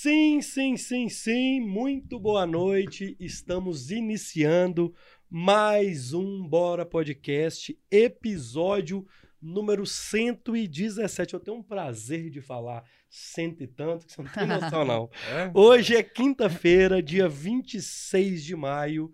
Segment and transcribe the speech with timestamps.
[0.00, 1.60] Sim, sim, sim, sim.
[1.60, 3.16] Muito boa noite.
[3.18, 4.94] Estamos iniciando
[5.28, 9.04] mais um Bora Podcast, episódio
[9.42, 11.34] número 117.
[11.34, 15.10] Eu tenho um prazer de falar cento e tanto, que você não tem noção, não.
[15.34, 15.50] É?
[15.52, 19.12] Hoje é quinta-feira, dia 26 de maio,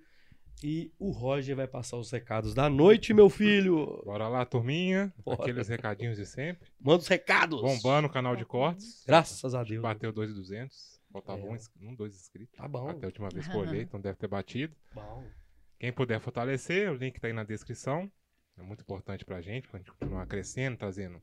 [0.63, 4.03] e o Roger vai passar os recados da noite, meu filho.
[4.05, 5.13] Bora lá, turminha.
[5.25, 5.43] Bora.
[5.43, 6.69] Aqueles recadinhos de sempre.
[6.81, 7.61] Manda os recados.
[7.61, 9.05] Bombando o canal de cortes.
[9.07, 9.83] Graças a Deus.
[9.83, 11.01] Bateu 2,200.
[11.13, 11.45] Faltava É.
[11.45, 11.57] um,
[11.91, 12.57] um, dois inscritos.
[12.57, 12.89] Tá bom.
[12.89, 14.75] Até a última vez que eu olhei, então deve ter batido.
[14.95, 15.25] Bom.
[15.79, 18.11] Quem puder fortalecer, o link tá aí na descrição.
[18.57, 21.21] É muito importante pra gente, pra gente continuar crescendo, trazendo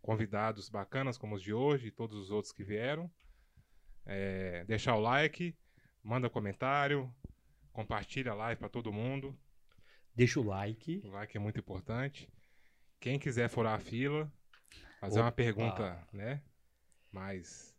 [0.00, 3.10] convidados bacanas como os de hoje e todos os outros que vieram.
[4.04, 5.54] É, deixar o like,
[6.02, 7.12] manda comentário,
[7.76, 9.38] compartilha a live pra todo mundo.
[10.14, 11.02] Deixa o like.
[11.04, 12.26] O like é muito importante.
[12.98, 14.32] Quem quiser furar a fila,
[14.98, 15.36] fazer uma Opa.
[15.36, 16.42] pergunta, né?
[17.12, 17.76] Mas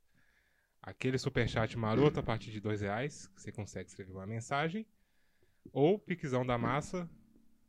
[0.81, 4.85] aquele superchat maroto a partir de dois reais, que você consegue escrever uma mensagem.
[5.73, 7.09] Ou piquezão da massa,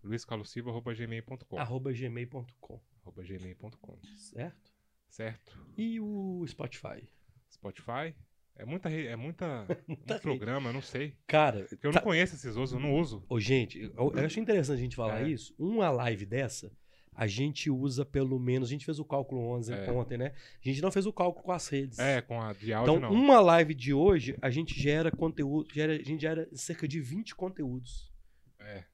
[0.04, 2.80] luiscarlosilva.gmail.com Arroba gmail.com.
[3.02, 4.70] arroba gmail.com, Certo?
[5.08, 5.58] certo?
[5.76, 7.08] E o Spotify?
[7.50, 8.14] Spotify.
[8.58, 10.22] É muita, é muita, Muita rede.
[10.22, 11.14] programa, eu não sei.
[11.26, 13.24] Cara, Porque eu tá- não conheço esses outros, eu não uso.
[13.28, 15.28] Ô, gente, eu, eu acho interessante a gente falar É.
[15.28, 15.54] isso.
[15.58, 16.72] Uma live dessa,
[17.14, 18.68] a gente usa pelo menos.
[18.68, 19.90] A gente fez o cálculo ontem, É.
[19.92, 20.32] ontem, né?
[20.64, 21.98] A gente não fez o cálculo com as redes.
[22.00, 23.16] É, com a de áudio Então, não.
[23.16, 25.72] uma live de hoje, a gente gera conteúdo.
[25.72, 28.12] Gera, a gente gera cerca de 20 conteúdos.
[28.58, 28.84] É.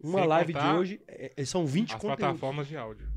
[0.00, 2.18] Uma Sem live de hoje é- é- são 20 As conteúdos.
[2.18, 3.08] plataformas de áudio,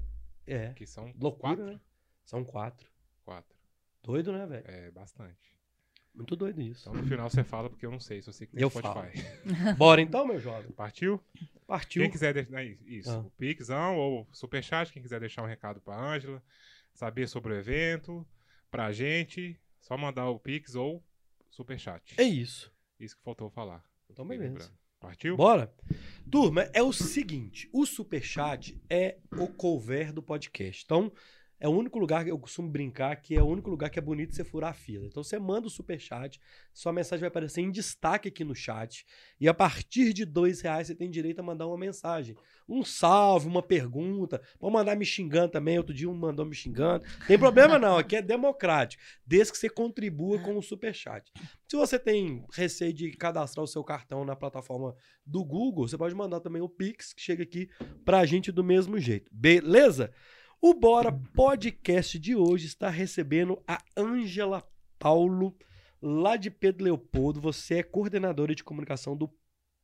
[0.46, 0.72] É.
[0.74, 1.66] que são Loucura, quatro.
[1.66, 1.80] né?
[2.24, 2.88] São quatro.
[3.26, 3.58] Quatro.
[4.04, 4.64] Doido, né, velho?
[4.68, 5.58] É, bastante.
[6.20, 6.90] Muito doido isso.
[6.90, 9.24] Então no final você fala porque eu não sei se você que tem Eu Spotify.
[9.78, 10.72] Bora então, meu jovem.
[10.72, 11.20] Partiu?
[11.66, 12.02] Partiu.
[12.02, 13.20] Quem quiser deixar isso, Ah.
[13.20, 16.42] o Pixão ou Superchat, quem quiser deixar um recado pra Ângela,
[16.94, 18.26] saber sobre o evento,
[18.72, 21.04] pra gente, só mandar o Pix ou
[21.50, 22.16] Superchat.
[22.18, 22.72] É isso.
[23.00, 23.84] Isso que faltou falar.
[24.10, 24.50] Então, beleza.
[24.50, 24.80] lembrando.
[25.00, 25.38] Partiu?
[25.38, 25.74] Bora?
[26.30, 30.84] Turma, é o seguinte: o Superchat é o cover do podcast.
[30.84, 31.10] Então,
[31.60, 34.02] é o único lugar que eu costumo brincar que é o único lugar que é
[34.02, 35.06] bonito você furar a fila.
[35.06, 36.40] Então, você manda o Superchat,
[36.74, 39.06] sua mensagem vai aparecer em destaque aqui no chat.
[39.40, 42.36] E a partir de dois reais você tem direito a mandar uma mensagem.
[42.68, 44.42] Um salve, uma pergunta.
[44.60, 45.78] Pode mandar me xingando também.
[45.78, 47.04] Outro dia um mandou me xingando.
[47.28, 49.02] Tem problema não, aqui é democrático.
[49.26, 51.32] Desde que você contribua com o Superchat.
[51.68, 56.16] Se você tem receio de cadastrar o seu cartão na plataforma do Google, você pode
[56.16, 57.70] mandar também o Pix, que chega aqui
[58.06, 59.30] pra gente do mesmo jeito.
[59.34, 60.12] Beleza?
[60.62, 64.62] O Bora Podcast de hoje está recebendo a Ângela
[65.00, 65.56] Paulo,
[66.02, 67.40] lá de Pedro Leopoldo.
[67.40, 69.32] Você é coordenadora de comunicação do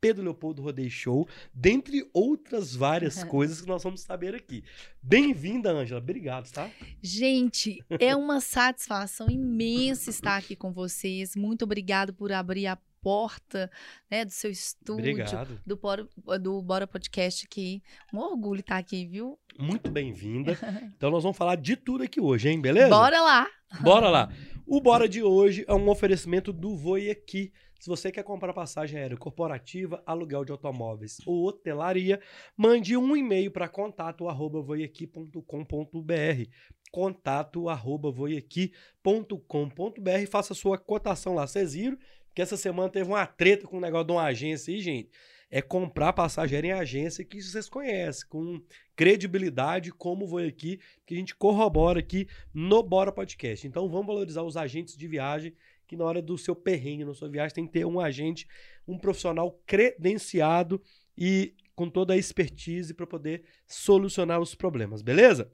[0.02, 4.66] Pedro Leopoldo Rodeio Show, dentre outras várias coisas que nós vamos saber aqui.
[5.02, 6.02] Bem-vinda, Ângela.
[6.02, 6.69] Obrigado, tá?
[7.02, 11.38] Gente, é uma satisfação imensa estar aqui com vocês.
[11.38, 13.69] Muito obrigado por abrir a porta
[14.09, 15.61] né, do seu estúdio, Obrigado.
[15.63, 16.07] do Bora,
[16.41, 17.83] do Bora Podcast aqui.
[18.11, 19.38] Um orgulho estar aqui, viu?
[19.59, 20.57] Muito bem-vinda.
[20.97, 22.59] Então nós vamos falar de tudo aqui hoje, hein?
[22.59, 22.89] Beleza?
[22.89, 23.47] Bora lá!
[23.81, 24.31] Bora lá.
[24.66, 27.53] O Bora de hoje é um oferecimento do Voi Aqui.
[27.79, 32.19] Se você quer comprar passagem aérea corporativa, aluguel de automóveis ou hotelaria,
[32.57, 36.49] mande um e-mail para contato arroba voiaqui.com.br
[36.91, 41.45] contato arroba voiaqui.com.br faça sua cotação lá.
[41.45, 41.97] Vocês viram
[42.35, 45.09] que essa semana teve uma treta com o negócio de uma agência aí, gente.
[45.50, 48.62] É comprar passagem aérea em agência que vocês conhecem, com
[48.94, 53.66] credibilidade, como o Voi Aqui, que a gente corrobora aqui no Bora Podcast.
[53.66, 55.56] Então vamos valorizar os agentes de viagem,
[55.88, 58.46] que na hora do seu perrengue, na sua viagem, tem que ter um agente,
[58.85, 60.81] um profissional credenciado
[61.17, 65.50] e com toda a expertise para poder solucionar os problemas, beleza?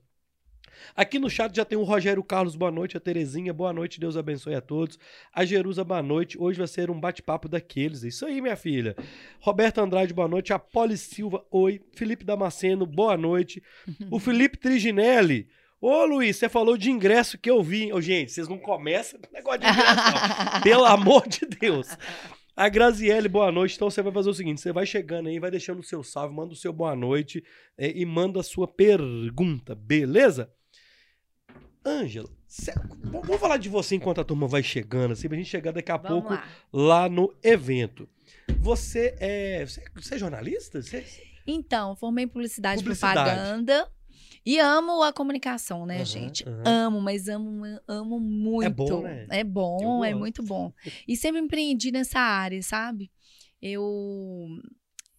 [0.95, 4.17] Aqui no chat já tem o Rogério Carlos, boa noite, a Terezinha, boa noite, Deus
[4.17, 4.97] abençoe a todos.
[5.33, 6.37] A Jerusa, boa noite.
[6.39, 8.03] Hoje vai ser um bate-papo daqueles.
[8.03, 8.95] É Isso aí, minha filha.
[9.39, 10.53] Roberto Andrade, boa noite.
[10.53, 11.81] A Poli Silva, oi.
[11.93, 13.61] Felipe Damasceno, boa noite.
[14.09, 15.47] O Felipe Triginelli.
[15.79, 17.91] Ô, Luiz, você falou de ingresso que eu vi.
[17.91, 20.61] Ô, gente, vocês não começam com negócio de ingresso, não.
[20.61, 21.97] Pelo amor de Deus.
[22.55, 23.75] A Graziele, boa noite.
[23.75, 26.35] Então você vai fazer o seguinte: você vai chegando aí, vai deixando o seu salve,
[26.35, 27.43] manda o seu boa noite
[27.77, 30.51] eh, e manda a sua pergunta, beleza?
[31.85, 32.29] Ângela,
[33.03, 35.97] vamos falar de você enquanto a turma vai chegando, assim, pra gente chegar daqui a
[35.97, 36.47] Vamos pouco lá.
[36.71, 38.07] lá no evento.
[38.59, 39.65] Você é.
[39.65, 40.81] Você, você é jornalista?
[40.81, 41.03] Você-
[41.47, 43.23] Então, formei em publicidade, e Publicidade.
[43.23, 43.91] propaganda.
[44.45, 46.47] E amo a comunicação, né, Aham, gente?
[46.47, 46.63] aham.
[46.65, 48.71] Amo, mas amo, amo muito.
[48.75, 49.25] bom, né?
[49.29, 50.73] É bom, é muito bom.
[51.07, 53.11] E sempre empreendi nessa área, sabe?
[53.61, 54.47] Eu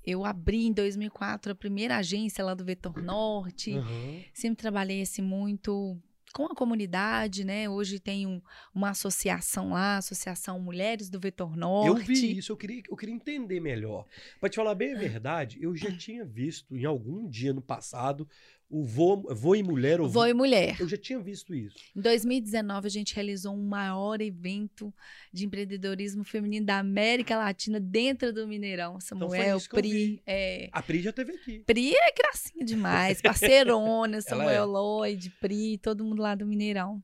[0.05, 3.73] eu abri em 2004 a primeira agência lá do Vetor Norte.
[3.77, 4.21] Aham.
[4.35, 5.97] Sempre trabalhei assim muito
[6.33, 7.69] com a comunidade, né?
[7.69, 8.41] Hoje tem um,
[8.75, 11.89] uma associação lá, Associação Mulheres do Vetor Norte.
[11.89, 14.07] Eu vi isso, eu queria, eu queria entender melhor.
[14.41, 18.29] Pra te falar bem a verdade, eu já tinha visto em algum dia no passado
[18.75, 20.01] o Vô, vô e Mulher.
[20.01, 20.81] o Vô e Mulher.
[20.81, 21.77] Eu já tinha visto isso.
[21.95, 24.93] Em 2019, a gente realizou um maior evento
[25.31, 28.99] de empreendedorismo feminino da América Latina dentro do Mineirão.
[28.99, 30.23] Samuel, isso que eu Pri.
[30.27, 31.59] É, A Pri já teve aqui.
[31.67, 34.21] Pri é gracinha demais, parceirona, Ela é.
[34.23, 37.03] Samuel Lloyd, Pri, todo mundo lá do Mineirão.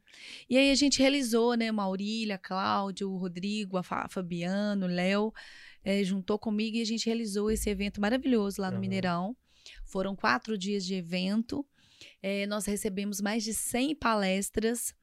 [0.49, 5.35] E aí a gente realizou, né, Maurília, Cláudio, Rodrigo, a Fa- Fabiano, Léo,
[5.85, 8.81] eh, juntou comigo e a gente realizou esse evento maravilhoso lá no Aham.
[8.81, 9.37] Mineirão.
[9.85, 11.65] Foram quatro dias de evento,
[12.23, 14.95] eh, nós recebemos mais de 100 palestras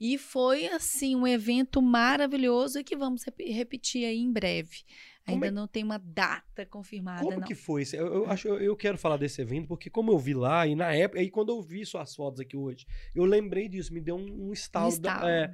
[0.00, 4.84] e foi, assim, um evento maravilhoso e que vamos rep- repetir aí em breve.
[5.24, 7.46] Como Ainda é- não tem uma data confirmada, Como não.
[7.46, 7.82] que foi?
[7.92, 10.76] Eu, eu acho, eu, eu quero falar desse evento porque como eu vi lá e
[10.76, 14.14] na época, aí quando eu vi suas fotos aqui hoje, eu lembrei disso, me deu
[14.16, 14.86] um, um estalo.
[14.94, 15.28] Um da- estalo.
[15.28, 15.52] é,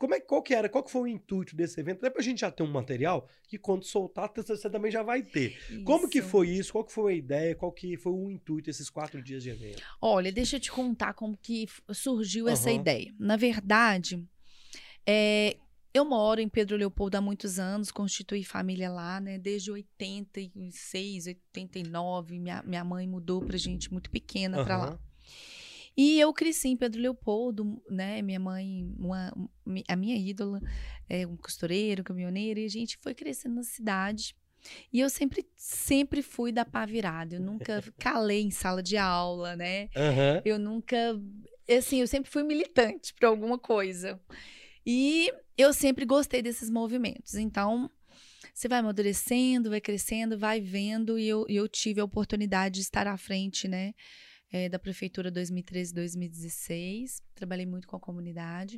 [0.00, 0.66] como é, qual que era?
[0.66, 1.98] Qual que foi o intuito desse evento?
[1.98, 5.58] Até pra gente já ter um material que quando soltar, você também já vai ter.
[5.84, 6.28] Como que Isso.
[6.28, 6.72] foi isso?
[6.72, 7.54] Qual que foi a ideia?
[7.54, 9.82] Qual que foi o intuito desses quatro dias de evento?
[10.00, 12.80] Olha, deixa eu te contar como que surgiu essa Aham.
[12.80, 13.14] ideia.
[13.18, 14.26] Na verdade,
[15.06, 15.58] é,
[15.92, 19.36] eu moro em Pedro Leopoldo há muitos anos, constituí família lá, né?
[19.36, 24.98] Desde 86, 89, minha, minha mãe mudou pra gente muito pequena pra lá.
[26.02, 28.22] E eu cresci em Pedro Leopoldo, né?
[28.22, 29.30] Minha mãe, uma-
[29.86, 30.58] a minha ídola,
[31.06, 34.34] é um costureiro, caminhoneiro, e a gente foi crescendo na cidade.
[34.90, 37.34] E eu sempre, sempre fui da pá virada.
[37.36, 39.90] Eu nunca calei em sala de aula, né?
[39.94, 40.40] Aham.
[40.42, 40.96] Eu nunca.
[41.68, 44.18] Assim, eu sempre fui militante para alguma coisa.
[44.86, 47.34] E eu sempre gostei desses movimentos.
[47.34, 47.90] Então,
[48.54, 51.18] você vai amadurecendo, vai crescendo, vai vendo.
[51.18, 53.92] E eu, e eu tive a oportunidade de estar à frente, né?
[54.52, 57.22] Eh, da prefeitura 2013 2016.
[57.34, 58.76] Trabalhei muito com a comunidade.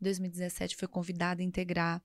[0.00, 2.02] Em 2017, fui convidada a integrar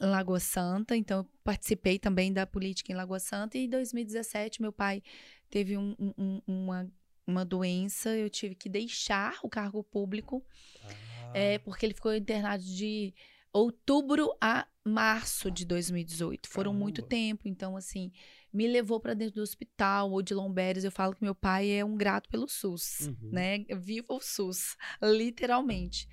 [0.00, 3.56] Lagoa Santa, então eu participei também da política em Lagoa Santa.
[3.56, 5.02] E em 2017, meu pai
[5.48, 6.90] teve um- um- um- uma
[7.28, 10.46] uma doença, eu tive que deixar o cargo público,
[10.84, 11.32] Ah.
[11.36, 13.12] é, porque ele ficou internado de
[13.52, 16.48] outubro a março de 2018.
[16.48, 17.08] Foram muito Caramba.
[17.08, 18.12] tempo, então assim,
[18.56, 21.84] me levou para dentro do hospital, ou de Lomberes, eu falo que meu pai é
[21.84, 23.30] um grato pelo SUS, Uhum.
[23.30, 23.58] né?
[23.78, 26.08] Viva o SUS, literalmente.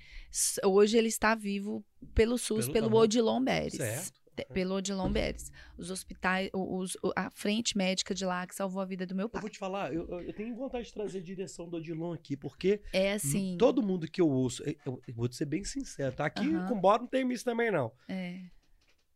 [0.64, 2.96] Hoje ele está vivo pelo SUS, Pelo- pelo.
[2.98, 3.74] Odilon Beres.
[3.74, 4.22] Certo.
[4.52, 5.52] Pelo Odilon Beres.
[5.78, 9.28] Os hospitais, os- a frente médica de lá que salvou a vida do meu Eu
[9.30, 9.40] pai.
[9.40, 12.36] vou te falar, eu, eu- eu tenho vontade de trazer a direção do Odilon aqui,
[12.36, 13.56] porque É assim.
[13.56, 16.26] todo mundo que eu ouço, eu, eu vou te ser bem sincero, tá?
[16.26, 16.66] Aqui Aham.
[16.68, 17.92] com bora não tem isso também, não.
[18.08, 18.40] É.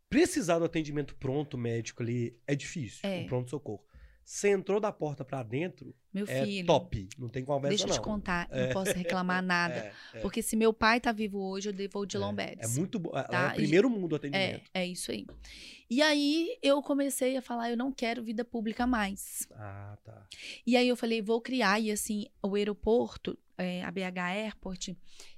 [0.09, 3.19] Precisar do atendimento pronto médico ali é difícil, É.
[3.21, 3.83] um pronto-socorro.
[4.25, 6.67] Você entrou da porta pra dentro, Meu é filho.
[6.67, 7.09] top.
[7.19, 8.67] Não tem conversa, Deixa eu te contar, É.
[8.67, 9.75] não posso reclamar nada.
[9.75, 12.21] É, é, Porque se meu pai tá vivo hoje, eu devo de é.
[12.21, 12.77] Lomberes.
[12.77, 13.11] É muito bom.
[13.17, 13.49] É Tá?
[13.53, 14.71] o primeiro mundo o É, atendimento.
[14.75, 15.27] é isso aí.
[15.89, 19.49] E aí eu comecei a falar, eu não quero vida pública mais.
[19.53, 20.27] Ah, tá.
[20.67, 21.81] E aí eu falei, vou criar.
[21.81, 24.91] E assim, o aeroporto, é, a BH Airport,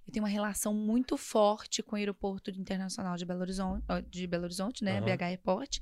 [0.06, 4.44] eu tenho uma relação muito forte com o aeroporto internacional de Belo Horizonte, de Belo
[4.44, 4.98] Horizonte, né?
[4.98, 5.16] Aham.
[5.16, 5.78] BH Airport.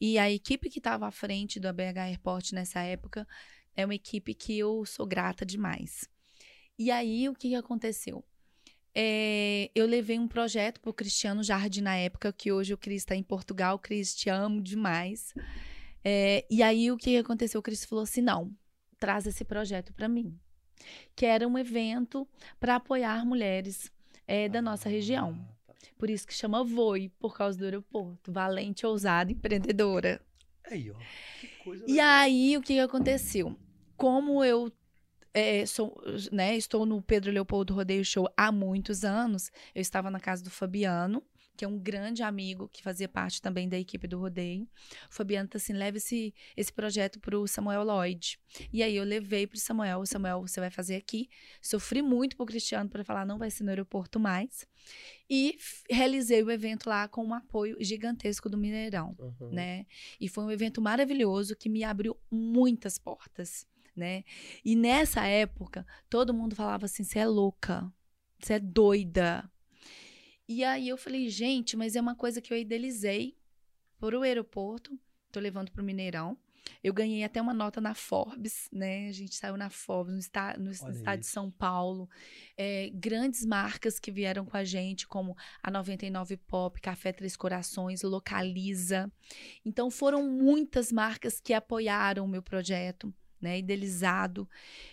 [0.00, 3.26] E a equipe que estava à frente do BH Airport nessa época
[3.76, 6.08] é uma equipe que eu sou grata demais.
[6.78, 8.24] E aí, o que, aconteceu?
[8.94, 13.02] É, eu levei um projeto para o Cristiano Jardim na época, que hoje o Cris
[13.02, 13.78] está em Portugal.
[13.78, 15.32] Cris, te amo demais.
[16.04, 17.60] É, e aí, o que que aconteceu?
[17.60, 18.52] O Cris falou assim: não,
[18.98, 20.38] traz esse projeto para mim.
[21.14, 22.26] Que era um evento
[22.58, 23.92] para apoiar mulheres
[24.26, 25.38] é, da nossa região.
[25.38, 25.74] Ah, tá.
[25.98, 28.32] Por isso que chama VOI, por causa do aeroporto.
[28.32, 30.20] Valente, ousada, empreendedora.
[30.70, 30.96] Aí, ó.
[31.66, 32.06] E legal.
[32.06, 33.56] aí, o que que aconteceu?
[33.96, 34.72] Como eu
[35.34, 36.00] é, sou,
[36.30, 40.50] né, estou no Pedro Leopoldo Rodeio Show há muitos anos, eu estava na casa do
[40.50, 41.22] Fabiano,
[41.56, 44.68] que é um grande amigo que fazia parte também da equipe do rodeio.
[45.10, 48.38] O Fabiano tá assim, leva esse, esse projeto para o Samuel Lloyd.
[48.72, 51.28] E aí eu levei para o Samuel, o Samuel, você vai fazer aqui.
[51.62, 54.66] Sofri muito pro Cristiano para falar, não vai ser no aeroporto mais.
[55.28, 55.56] E
[55.88, 59.50] realizei o evento lá com um apoio gigantesco do Mineirão Aham.
[59.50, 59.86] né?
[60.20, 64.24] E foi um evento maravilhoso que me abriu muitas portas, né?
[64.64, 67.90] E nessa época, todo mundo falava assim: você é louca,
[68.40, 69.50] você é doida.
[70.48, 73.36] E aí eu falei, gente, mas é uma coisa que eu idealizei
[73.98, 74.98] para o aeroporto,
[75.32, 76.36] tô levando para o Mineirão.
[76.82, 79.08] Eu ganhei até uma nota na Forbes, né?
[79.08, 81.26] A gente saiu na Forbes, no, esta- no estado de.
[81.26, 82.08] São Paulo.
[82.56, 88.02] É, grandes marcas que vieram com a gente, como a 99 Pop, Café Três Corações,
[88.02, 89.12] Localiza.
[89.64, 93.12] Então foram muitas marcas que apoiaram o meu projeto,
[93.44, 94.48] né, idealizado.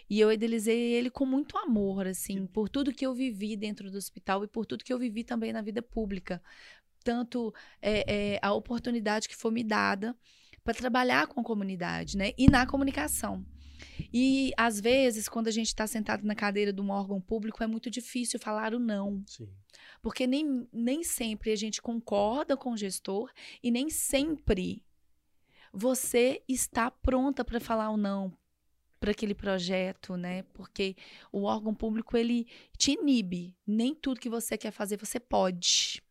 [0.10, 3.98] E eu idealizei ele com muito amor, assim, por tudo que eu vivi dentro do
[3.98, 6.44] hospital e por tudo que eu vivi também na vida pública.
[7.02, 10.14] Tanto é, é, a oportunidade que foi me dada
[10.64, 13.44] para trabalhar com a comunidade, né, e na comunicação.
[14.14, 17.68] E às vezes, quando a gente está sentado na cadeira de um órgão público, é
[17.68, 19.24] muito difícil falar o não.
[19.26, 19.50] Sim.
[20.02, 23.32] Porque nem, nem sempre a gente concorda com o gestor
[23.64, 24.84] e nem sempre
[25.74, 28.38] você está pronta para falar o não
[29.02, 30.44] para aquele projeto, né?
[30.54, 30.96] Porque
[31.32, 33.58] o órgão público ele te inibe.
[33.66, 36.04] Nem tudo que você quer fazer você pode.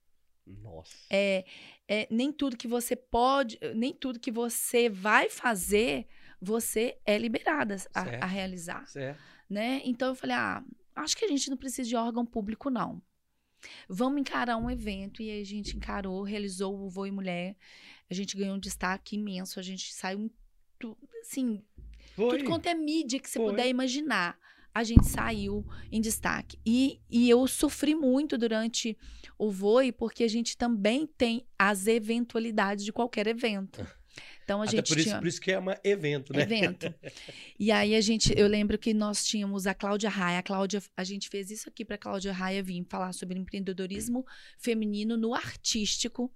[0.44, 0.97] Nossa.
[1.09, 1.44] É,
[1.87, 6.09] é nem tudo que você pode, nem tudo que você vai fazer
[6.42, 9.20] você é liberada a, a realizar, Certo.
[9.49, 9.82] né?
[9.85, 10.64] Então eu falei, ah,
[10.97, 13.00] acho que a gente não precisa de órgão público não.
[13.88, 17.56] Vamos encarar um evento e aí a gente encarou, realizou o Voo e Mulher.
[18.11, 20.32] A gente ganhou um destaque imenso, a gente saiu
[21.20, 21.62] assim,
[22.28, 22.38] Foi.
[22.38, 23.50] tudo quanto é mídia que você Foi.
[23.50, 24.38] puder imaginar.
[24.72, 26.56] A gente saiu em destaque.
[26.64, 28.96] E, e eu sofri muito durante
[29.36, 33.84] o Voe, porque a gente também tem as eventualidades de qualquer evento.
[34.42, 36.42] Então a Até gente por isso, tinha por isso que é um evento, né?
[36.42, 36.92] evento.
[37.56, 41.04] E aí a gente, eu lembro que nós tínhamos a Cláudia Raia, a Cláudia, a
[41.04, 44.26] gente fez isso aqui para Cláudia Raia vir falar sobre empreendedorismo
[44.58, 46.32] feminino no artístico.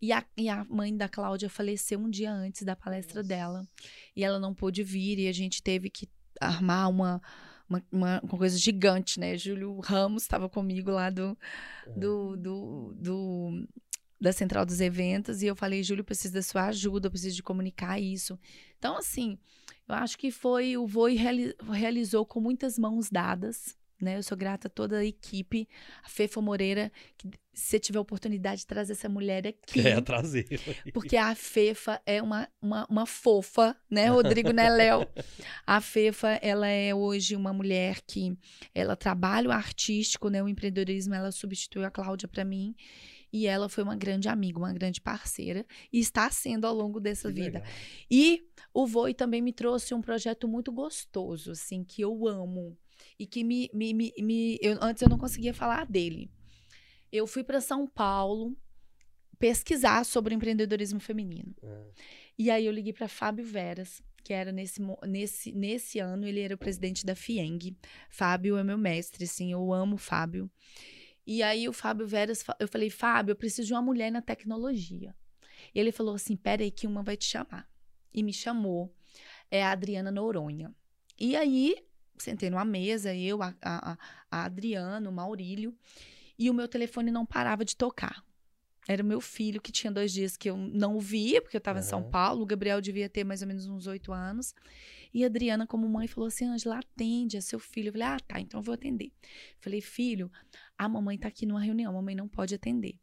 [0.00, 3.28] E a, e a mãe da Cláudia faleceu um dia antes da palestra Nossa.
[3.28, 3.68] dela.
[4.16, 6.08] E ela não pôde vir e a gente teve que
[6.40, 7.20] armar uma
[7.66, 9.38] uma, uma, uma coisa gigante, né?
[9.38, 11.36] Júlio Ramos estava comigo lá do,
[11.96, 13.68] do, do, do-
[14.20, 17.42] da central dos eventos e eu falei, Júlio, preciso da sua ajuda, eu preciso de
[17.42, 18.38] comunicar isso.
[18.78, 19.38] Então, assim,
[19.88, 24.16] eu acho que foi o Voi reali- realizou com muitas mãos dadas, né?
[24.18, 25.68] Eu sou grata a toda a equipe,
[26.02, 30.00] a Fefa Moreira, que se você tiver a oportunidade de trazer essa mulher aqui, É,
[30.00, 30.46] trazer.
[30.92, 35.06] porque a Fefa é uma, uma, uma fofa, né, Rodrigo, né, Léo?
[35.66, 38.36] A Fefa, ela é hoje uma mulher que
[38.74, 42.74] ela trabalha o artístico, né, o empreendedorismo, ela substituiu a Cláudia para mim.
[43.32, 47.26] E ela foi uma grande amiga, uma grande parceira, e está sendo ao longo dessa
[47.28, 47.58] Que vida.
[47.58, 47.72] legal.
[48.08, 52.78] E o Voi também me trouxe um projeto muito gostoso, assim, que eu amo.
[53.18, 53.70] E que me.
[53.72, 56.30] me, me, me- eu- antes eu não conseguia falar dele.
[57.12, 58.56] Eu fui para São Paulo
[59.38, 61.54] pesquisar sobre o empreendedorismo feminino.
[61.62, 61.86] Ah,
[62.38, 66.54] E aí eu liguei para Fábio Veras, que era nesse, nesse, nesse ano, ele era
[66.54, 67.76] o presidente da FIENG.
[68.10, 70.50] Fábio é meu mestre, assim, eu amo o Fábio.
[71.26, 75.14] E aí o Fábio Veras, eu falei, Fábio, eu preciso de uma mulher na tecnologia.
[75.74, 77.68] E ele falou assim, pera aí que uma vai te chamar.
[78.12, 78.94] E me chamou,
[79.50, 80.74] é a Adriana Noronha.
[81.18, 81.76] E aí,
[82.18, 83.98] sentei numa mesa, eu, a, a, a-
[84.30, 85.76] a Adriana, o Maurílio,
[86.38, 88.24] e o meu telefone não parava de tocar.
[88.86, 91.58] Era o meu filho, que tinha dois dias que eu não o via, porque eu
[91.58, 92.02] estava em São.
[92.10, 92.42] Paulo.
[92.42, 94.54] O Gabriel devia ter mais ou menos uns oito anos.
[95.12, 97.88] E a Adriana, como mãe, falou assim: Angela, atende, é seu filho.
[97.88, 99.10] Eu falei: ah, tá, então eu vou atender.
[99.58, 100.30] Falei: filho,
[100.76, 102.94] a mamãe tá aqui numa reunião, a mamãe não pode atender.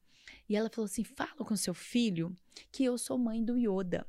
[0.47, 2.35] E ela falou assim: fala com seu filho
[2.71, 4.05] que eu sou mãe do Yoda.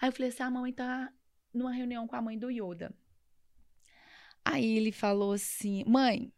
[0.00, 1.12] Aí eu falei assim: a mamãe tá
[1.52, 2.94] numa reunião com a mãe do Yoda.
[4.44, 6.32] Aí ele falou assim: mãe,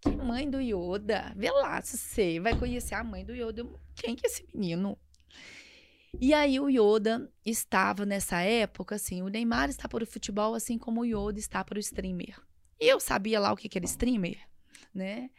[0.00, 1.32] que mãe do Yoda?
[1.36, 3.66] Vê lá se você vai conhecer a mãe do Yoda.
[3.94, 4.98] Quem que é esse menino?
[6.20, 10.78] E aí o Yoda estava nessa época, assim, o Neymar está para o futebol, assim
[10.78, 12.40] como o Yoda está para o streamer.
[12.80, 14.38] E eu sabia lá o que que era streamer,
[14.94, 15.30] né?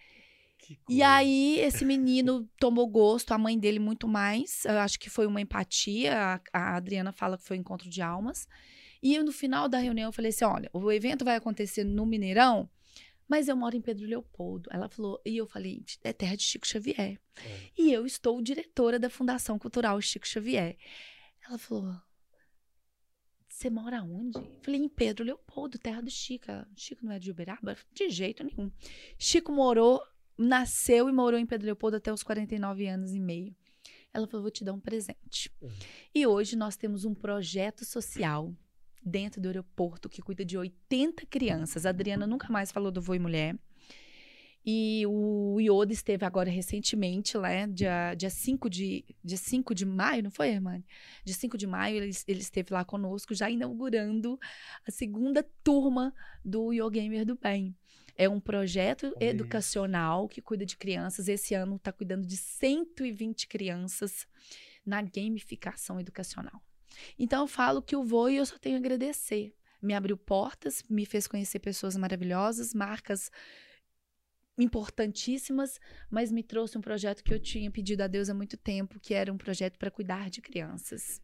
[0.87, 4.65] E aí, esse menino tomou gosto, a mãe dele muito mais.
[4.65, 6.15] Eu acho que foi uma empatia.
[6.15, 8.47] A, a Adriana fala que foi um encontro de almas.
[9.01, 12.05] E eu, no final da reunião, eu falei assim: olha, o evento vai acontecer no
[12.05, 12.69] Mineirão,
[13.27, 14.69] mas eu moro em Pedro Leopoldo.
[14.71, 17.19] Ela falou, e eu falei: é terra de Chico Xavier.
[17.37, 17.69] É.
[17.77, 20.77] E eu estou diretora da Fundação Cultural Chico Xavier.
[21.47, 21.95] Ela falou:
[23.59, 24.37] você mora onde?
[24.37, 26.45] Eu falei, em Pedro Leopoldo, terra do Chico.
[26.77, 27.75] Chico não é de Uberaba?
[27.93, 28.71] De jeito nenhum.
[29.17, 30.01] Chico morou,
[30.37, 33.53] nasceu e morou em Pedro Leopoldo até os 49 anos e meio.
[34.13, 35.51] Ela falou, vou te dar um presente.
[35.61, 35.69] Uhum.
[36.15, 38.55] E hoje nós temos um projeto social
[39.01, 41.85] dentro do aeroporto que cuida de 80 crianças.
[41.85, 43.57] A Adriana nunca mais falou do Voi Mulher.
[44.65, 50.23] E o Yoda esteve agora recentemente, lá, dia, dia, 5 de, dia 5 de maio,
[50.23, 50.85] não foi, Hermane?
[51.23, 54.37] Dia 5 de maio, ele, ele esteve lá conosco, já inaugurando
[54.85, 56.13] a segunda turma
[56.43, 57.75] do Yo Gamer do Bem.
[58.17, 61.29] É um projeto educacional que cuida de crianças.
[61.29, 64.27] Esse ano está cuidando de 120 crianças
[64.85, 66.61] na gamificação educacional.
[67.17, 69.53] Então, eu falo que o Voi eu só tenho a agradecer.
[69.81, 73.31] Me abriu portas, me fez conhecer pessoas maravilhosas, marcas
[74.57, 75.79] importantíssimas,
[76.09, 79.13] mas me trouxe um projeto que eu tinha pedido a Deus há muito tempo, que
[79.13, 81.21] era um projeto para cuidar de crianças.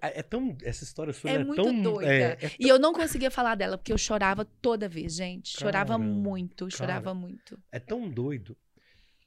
[0.00, 0.56] É tão.
[0.62, 1.82] Essa história sua É é, muito tão.
[1.82, 2.10] doida.
[2.10, 5.56] É, é E eu não conseguia falar dela, porque eu chorava toda vez, gente.
[5.56, 7.14] Chorava Caramba, muito, chorava cara.
[7.14, 7.60] muito.
[7.70, 8.56] é tão doido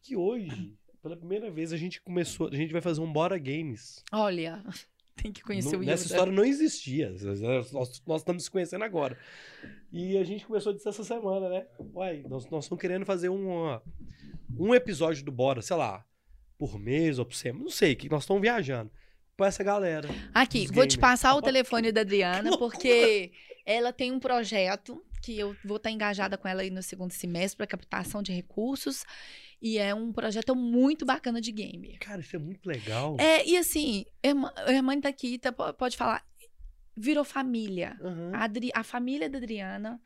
[0.02, 2.50] que hoje, pela primeira vez, a gente começou.
[2.50, 4.04] A gente vai fazer um Bora Games.
[4.12, 4.62] Olha,
[5.22, 6.14] tem que conhecer Não- o nessa Yoda.
[6.14, 7.14] história não existia.
[7.72, 9.18] Nós, nós estamos se conhecendo agora.
[9.92, 11.66] E a gente começou disso essa semana, né?
[11.94, 13.80] Uai, nós, nós estamos querendo fazer um,
[14.58, 16.06] um episódio do Bora, sei lá,
[16.58, 17.64] por mês ou por semana.
[17.64, 18.92] Não sei, que nós estamos viajando.
[19.38, 20.08] Com essa galera.
[20.34, 23.32] Aqui, vou te passar o telefone da Adriana, porque
[23.66, 27.58] ela tem um projeto que eu vou estar engajada com ela aí no segundo semestre
[27.58, 29.04] para captação de recursos.
[29.62, 31.98] E é um projeto muito bacana de gamer.
[32.00, 33.16] Cara, isso é muito legal.
[33.20, 34.06] É, e assim,
[34.66, 36.26] a irmã da Kita po- pode falar,
[36.98, 37.96] virou família.
[38.02, 38.32] Aham.
[38.34, 40.02] A, Adri- a família da Adriana.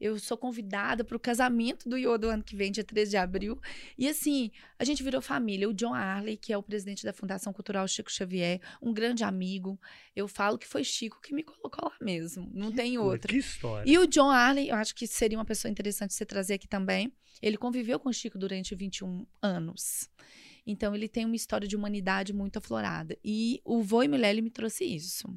[0.00, 3.60] Eu sou convidada para o casamento do do ano que vem, dia 13 de abril.
[3.98, 5.68] E assim, a gente virou família.
[5.68, 9.78] O John Arley, que é o presidente da Fundação Cultural Chico Xavier, um grande amigo.
[10.16, 12.50] Eu falo que foi Chico que me colocou lá mesmo.
[12.54, 13.28] Não tem Pô, outro.
[13.28, 13.90] Que história.
[13.90, 17.12] E o John Arley, eu acho que seria uma pessoa interessante você trazer aqui também.
[17.42, 20.08] Ele conviveu com o Chico durante 21 anos.
[20.66, 23.18] Então, ele tem uma história de humanidade muito aflorada.
[23.24, 25.28] E o Vô e Milele me trouxe isso.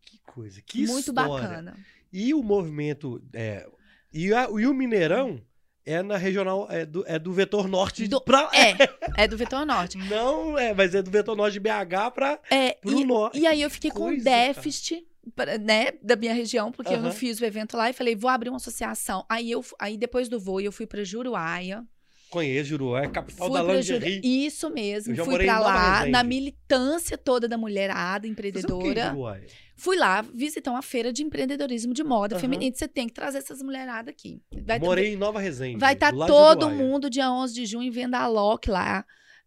[0.00, 0.60] Que coisa.
[0.62, 1.42] Que muito história.
[1.42, 1.76] bacana.
[2.12, 3.22] E o movimento.
[3.32, 3.68] É,
[4.12, 5.40] e, a- e o Mineirão
[5.84, 6.66] é na regional.
[6.70, 8.50] É do, é do vetor norte Do- pra.
[8.54, 8.76] É,
[9.24, 9.98] é do Vetor Norte.
[9.98, 13.38] Não, é, mas é do vetor norte de BH pra, É, pro e, norte.
[13.40, 14.36] e aí eu fiquei com coisa, cara.
[14.46, 15.04] déficit,
[15.34, 18.30] pra- né, da minha região, porque eu não fiz o evento lá e falei, vou
[18.30, 19.24] abrir uma associação.
[19.28, 21.82] Aí eu, aí depois do voo, eu fui pra Juruáia.
[22.30, 23.98] Conheço, Juruá, é capital fui da pra Juru...
[24.06, 24.46] lingerie.
[24.46, 29.40] Isso mesmo, fui pra lá, na militância toda da mulherada Você o que é empreendedora.
[29.82, 32.40] Fui lá visitar uma feira de empreendedorismo de moda Aham.
[32.40, 32.72] feminino.
[32.76, 34.40] Você tem que trazer essas mulheradas aqui.
[34.64, 35.76] Vai ter- Morei em Nova Resende.
[35.80, 39.04] Vai estar de todo mundo dia 11 de junho vendo a Loki lá.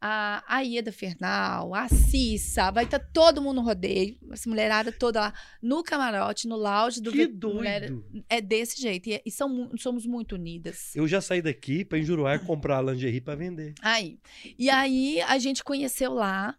[0.07, 5.19] A, a Ieda Fernal, a Cissa, vai estar todo mundo no rodeio, essa mulherada toda
[5.21, 8.05] lá no camarote, no lounge do Que Ve- mulher- doido.
[8.29, 9.09] É desse jeito.
[9.09, 10.93] E, e são, somos muito unidas.
[10.95, 13.73] Eu já saí daqui em Juruá comprar lingerie pra vender.
[13.81, 14.19] Aí.
[14.59, 16.55] E aí a gente conheceu lá.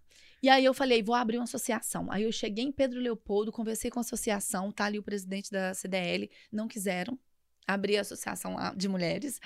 [0.47, 2.07] E aí eu falei, vou abrir uma associação.
[2.09, 5.75] Aí eu cheguei em Pedro Leopoldo, conversei com a associação, tá ali o presidente da
[5.75, 7.19] CDL, não quiseram
[7.67, 9.41] abrir a associação de mulheres.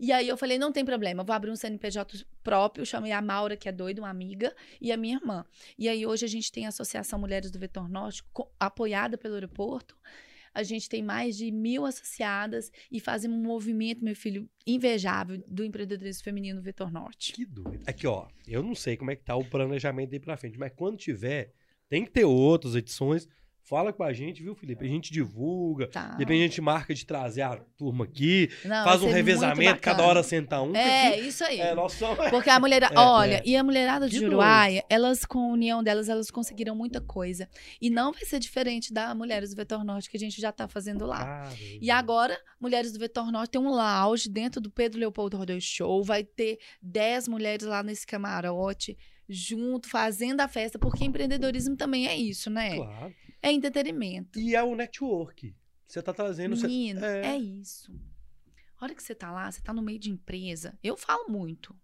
[0.00, 3.54] E aí eu falei, não tem problema, vou abrir um CNPJ próprio, chamei a Maura,
[3.54, 5.44] que é doida, uma amiga, e a minha irmã.
[5.78, 8.24] E aí hoje a gente tem a Associação Mulheres do Vetor Norte,
[8.58, 9.94] apoiada pelo aeroporto.
[10.56, 15.62] A gente tem mais de mil associadas e fazemos um movimento, meu filho, invejável do
[15.62, 17.34] empreendedorismo feminino no Vetor Norte.
[17.34, 17.84] Que doido.
[17.86, 18.26] Aqui, ó.
[18.48, 21.52] Eu não sei como é que tá o planejamento daí pra frente, mas quando tiver,
[21.90, 23.28] tem que ter outras edições.
[23.68, 24.84] Fala com a gente, viu, Felipe?
[24.84, 25.88] A gente divulga.
[25.88, 26.14] Tá.
[26.16, 28.48] Depois a gente marca de trazer a turma aqui.
[28.64, 30.74] Não, faz um muito revezamento, cada hora senta um.
[30.76, 31.58] É, isso aí.
[31.58, 32.30] É, nós somos.
[32.30, 33.42] Porque a mulherada, É, olha, é.
[33.44, 37.48] e a mulherada de Que Juruáia, elas, com a união delas, elas conseguiram muita coisa.
[37.82, 40.68] E não vai ser diferente da Mulheres do Vetor Norte, que a gente já tá
[40.68, 41.24] fazendo lá.
[41.24, 41.56] Caramba.
[41.60, 46.04] E agora, Mulheres do Vetor Norte tem um lounge dentro do Pedro Leopoldo Rodeo Show.
[46.04, 48.96] Vai ter 10 mulheres lá nesse camarote,
[49.28, 52.76] junto, fazendo a festa, porque empreendedorismo também é isso, né?
[52.76, 53.12] Claro.
[53.46, 54.38] É entretenimento.
[54.40, 55.54] E é o network.
[55.86, 56.56] Você tá trazendo.
[56.56, 57.34] você- Menino, é.
[57.34, 57.38] é.
[57.38, 57.92] isso.
[58.78, 60.76] A hora que você tá lá, você tá no meio de empresa.
[60.82, 61.74] Eu falo muito.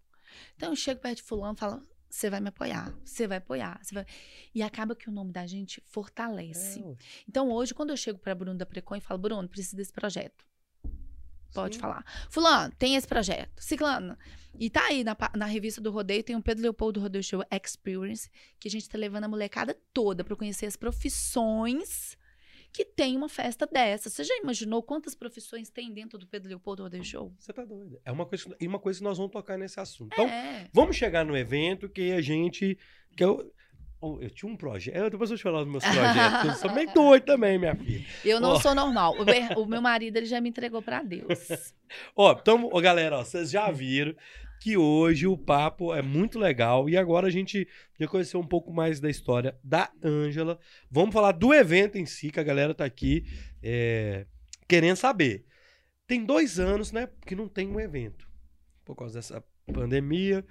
[0.55, 3.79] Então eu chego perto de fulano e falo, você vai me apoiar, você vai apoiar,
[3.81, 4.05] você vai...
[4.53, 6.81] E acaba que o nome da gente fortalece.
[6.81, 6.95] É.
[7.27, 10.45] Então hoje, quando eu chego pra Bruno da Precon e falo, Bruno, preciso desse projeto.
[11.53, 11.81] Pode Sim.
[11.81, 12.03] falar.
[12.29, 13.51] Fulano, tem esse projeto.
[13.57, 14.17] Ciclano.
[14.59, 18.29] E tá aí na, na revista do Rodeio, tem o Pedro Leopoldo Rodeio Show Experience,
[18.59, 22.17] que a gente tá levando a molecada toda pra conhecer as profissões
[22.71, 24.09] que tem uma festa dessa.
[24.09, 27.31] Você já imaginou quantas profissões tem dentro do Pedro Leopoldo Rodeio Show?
[27.39, 28.01] Você tá doido.
[28.03, 30.11] É uma coisa, e uma coisa que nós vamos tocar nesse assunto.
[30.11, 30.67] Então, é.
[30.73, 32.77] vamos chegar no evento que a gente.
[33.15, 33.53] Que eu,
[34.05, 34.95] oh, eu tinha um projeto.
[34.95, 36.45] Eu depois eu te falar dos meus projetos.
[36.49, 38.05] Eu sou meio doido também, minha filha.
[38.25, 39.13] Eu não sou normal.
[39.13, 41.73] O, meu- o meu marido ele já me entregou pra Deus.
[42.15, 44.15] Ó, então, ó, galera, ó, vocês já viram
[44.59, 47.67] que hoje o papo é muito legal e agora a gente
[47.99, 50.57] já conheceu um pouco mais da história da Ângela.
[50.89, 53.25] Vamos falar do evento em si, que a galera tá aqui
[53.61, 54.25] é,
[54.67, 55.45] querendo saber.
[56.07, 58.27] Tem dois anos, né, que não tem um evento.
[58.85, 60.45] Por causa dessa pandemia,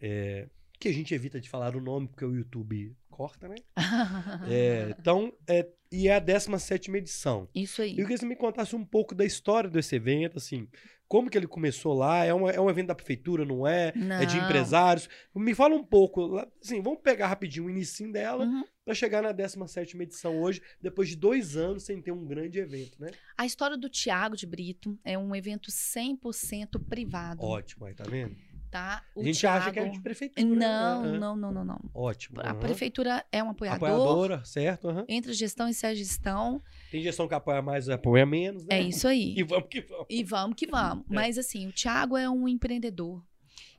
[0.00, 0.48] é,
[0.80, 3.56] que a gente evita de falar o nome, porque o YouTube corta, né?
[4.48, 7.48] É, então, é, e é a 17 edição.
[7.54, 7.90] Isso aí.
[7.90, 10.66] Eu queria que você me contasse um pouco da história desse evento, assim,
[11.06, 13.88] como que ele começou lá, é, uma- é um evento da prefeitura, não é?
[13.88, 14.44] É de Não.
[14.44, 15.08] empresários.
[15.34, 18.62] Me fala um pouco, assim, vamos pegar rapidinho o início dela Uhum.
[18.84, 23.00] pra chegar na 17ª edição hoje, depois de dois anos sem ter um grande evento,
[23.00, 23.10] né?
[23.36, 27.42] A história do Tiago de Brito é um evento 100% privado.
[27.42, 28.36] Ótimo, aí tá vendo?
[28.70, 29.04] Tá?
[29.14, 29.58] O a gente Thiago...
[29.58, 30.46] acha que é de prefeitura.
[30.46, 31.18] Não, né?
[31.18, 31.80] não, não, não, não.
[31.92, 32.40] Ótimo.
[32.40, 32.60] A aham.
[32.60, 33.88] prefeitura é um apoiador.
[33.88, 34.88] Apoiadora, certo?
[34.88, 35.04] aham.
[35.08, 36.62] Entre gestão e a gestão.
[36.90, 38.78] Tem gestão que apoia mais, apoia menos, né?
[38.78, 39.34] É isso aí.
[39.40, 40.06] E vamos que vamos.
[40.08, 41.04] E vamos que vamos.
[41.10, 41.14] É.
[41.14, 43.22] Mas assim, o Thiago é um empreendedor.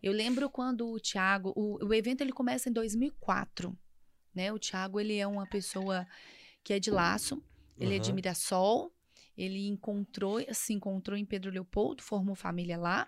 [0.02, 3.78] Eu lembro quando o Thiago, o, o evento ele começa em 2004,
[4.34, 4.52] né?
[4.52, 6.08] O Thiago ele é uma pessoa
[6.64, 7.42] que é de laço,
[7.80, 8.12] ele é de.
[8.12, 8.92] Mirassol,
[9.38, 13.08] ele encontrou, se encontrou em Pedro Leopoldo, formou família lá.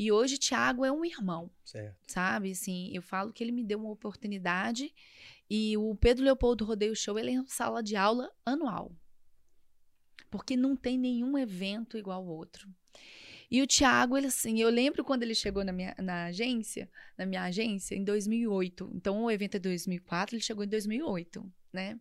[0.00, 1.94] E hoje Thiago é um irmão, Certo.
[2.10, 2.52] sabe?
[2.52, 4.94] Assim, eu falo que ele me deu uma oportunidade
[5.48, 8.96] e o Pedro Leopoldo Rodeio Show ele é uma sala de aula anual.
[10.30, 12.66] Porque não tem nenhum evento igual ao outro.
[13.50, 17.26] E o Thiago, ele assim, eu lembro quando ele chegou na minha na agência, na
[17.26, 18.90] minha agência em 2008.
[18.94, 22.00] Então o evento é 2004, ele chegou em 2008, né?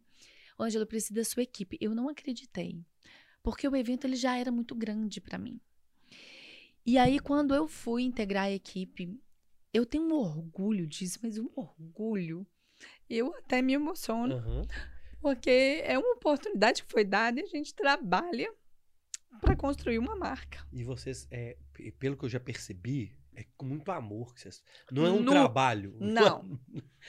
[0.57, 1.77] Ângelo, eu preciso da sua equipe.
[1.81, 2.79] Eu não acreditei.
[3.43, 5.59] Porque o evento ele já era muito grande para mim.
[6.89, 9.15] E aí quando eu fui integrar a equipe,
[9.71, 12.47] eu tenho um orgulho disso, mas um orgulho.
[13.07, 14.63] Eu até me emociono, Aham.
[15.21, 18.51] porque é uma oportunidade que foi dada e a gente trabalha
[19.39, 20.65] para construir uma marca.
[20.73, 21.57] E vocês, é,
[21.99, 24.63] pelo que eu já percebi, é com muito amor que vocês.
[24.91, 25.95] Não é um No- trabalho.
[26.01, 26.59] Não.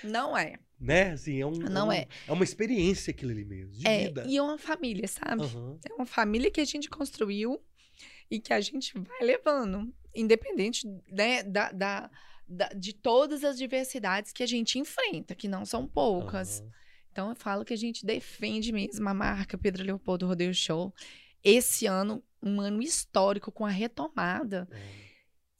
[0.04, 0.58] Não é.
[0.78, 1.12] Né?
[1.12, 2.06] Assim, é um, Não um- é.
[2.28, 3.72] É uma experiência aquilo ali mesmo.
[3.88, 4.26] É, vida.
[4.28, 5.42] e é uma família, sabe?
[5.42, 5.78] Aham.
[5.88, 7.58] É uma família que a gente construiu
[8.30, 12.10] e que a gente vai levando, independente né, da, da-
[12.48, 16.60] da- de todas as diversidades que a gente enfrenta, que não são poucas.
[16.60, 16.70] aham.
[17.12, 20.94] Então eu falo que a gente defende mesmo a marca Pedro Leopoldo Rodeio Show.
[21.42, 24.68] Esse ano, um ano histórico com a retomada.
[24.70, 25.10] É.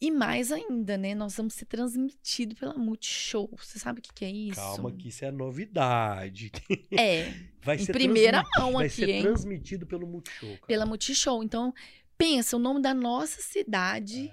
[0.03, 1.15] E mais ainda, né?
[1.15, 3.51] Nós vamos ser transmitidos pela Multishow.
[3.59, 4.55] Você sabe o que, que é isso?
[4.61, 6.51] Calma que isso é novidade.
[6.97, 9.23] É, Vai Em ser primeira transmitido- mão vai aqui, ser hein?
[9.23, 10.49] transmitido pelo Multishow.
[10.55, 10.67] Cara.
[10.67, 11.43] pela Multishow.
[11.43, 11.75] Então,
[12.21, 14.33] pensa, o nome da nossa cidade É,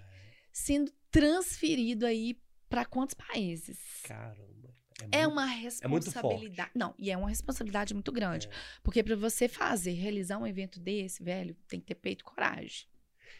[0.51, 2.37] sendo transferido aí
[2.69, 3.77] para quantos países?
[4.03, 4.47] Caramba.
[5.11, 5.45] É muito- uma
[5.89, 6.71] muito responsabilidade.
[6.75, 8.47] Não, e é uma responsabilidade muito grande.
[8.47, 8.49] é.
[8.83, 12.87] Porque para você fazer, realizar um evento desse, velho, tem que ter peito e coragem.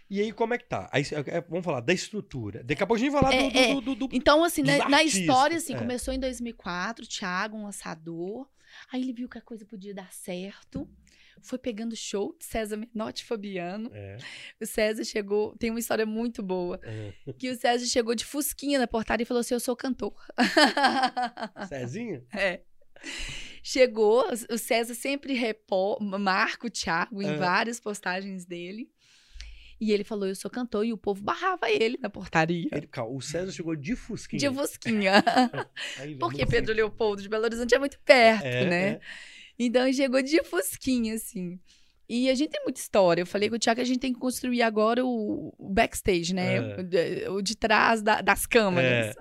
[0.09, 0.87] E aí, como é que tá?
[0.93, 2.63] Aí, é, vamos falar da estrutura.
[2.63, 3.73] Daqui a pouco a gente vai falar É, do, é.
[3.73, 5.77] do, do- do- Então, assim, na, na história, assim, é.
[5.77, 8.47] começou em 2004, o Thiago, um lançador.
[8.91, 10.87] Aí ele viu que a coisa podia dar certo.
[11.41, 13.89] Foi pegando show de César Menotti Fabiano.
[13.93, 14.17] É,
[14.61, 17.13] O César chegou, tem uma história muito boa, é.
[17.37, 20.15] que o César chegou de fusquinha na portaria e falou assim, eu sou cantor.
[21.67, 22.23] Cezinha?
[22.33, 22.61] É.
[23.63, 27.35] Chegou, o César sempre repo, marca o Thiago em É.
[27.37, 28.89] várias postagens dele.
[29.79, 32.67] E ele falou, eu sou cantor, e o povo barrava ele na portaria.
[32.71, 34.39] Ele- calma, o César chegou de Fusquinha.
[34.39, 35.23] De Fusquinha.
[36.19, 36.73] Porque Pedro.
[36.73, 38.87] Leopoldo de Belo Horizonte é muito perto, É, né?
[38.89, 38.99] é.
[39.59, 41.59] Então ele chegou de Fusquinha, assim.
[42.09, 43.21] E a gente tem muita história.
[43.21, 46.33] Eu falei com o Thiago que a gente tem que construir agora o, o backstage,
[46.33, 46.55] né?
[46.55, 46.79] É.
[46.79, 49.15] O, de, o de trás da- das câmeras.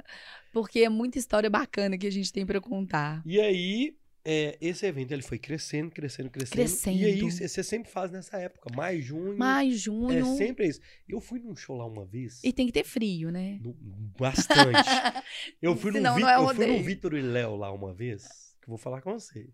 [0.52, 3.22] Porque é muita história bacana que a gente tem pra contar.
[3.26, 6.52] E aí, é, esse evento ele foi crescendo, crescendo, crescendo.
[6.56, 6.98] Crescendo.
[6.98, 9.36] E aí, você sempre faz nessa época, maio, junho.
[9.36, 10.36] Maio, É junho.
[10.36, 10.80] sempre isso.
[11.08, 12.40] Eu fui num show lá uma vez.
[12.44, 13.58] E tem que ter frio, né?
[13.62, 13.76] no-
[14.18, 14.54] bastante.
[15.60, 16.84] Eu fui, no Senão Vi- não é eu fui no rodeio.
[16.84, 18.22] Vitor e Léo lá uma vez,
[18.62, 19.48] que eu vou falar com você.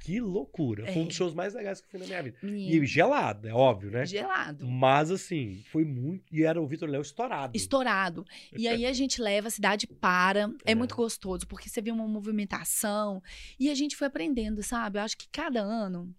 [0.00, 0.86] Que loucura.
[0.86, 1.06] Foi um É.
[1.06, 2.36] dos shows mais legais que eu fui na minha vida.
[2.42, 4.04] E gelado, é óbvio, né?
[4.06, 4.66] gelado.
[4.66, 6.24] Mas assim, foi muito.
[6.34, 7.56] E era o Vitor Léo estourado.
[7.56, 8.24] Estourado.
[8.56, 10.50] E aí a gente leva, a cidade para.
[10.64, 10.74] É, É.
[10.74, 13.22] muito gostoso, porque você vê uma movimentação.
[13.58, 14.98] E a gente foi aprendendo, sabe?
[14.98, 16.14] Eu acho que cada ano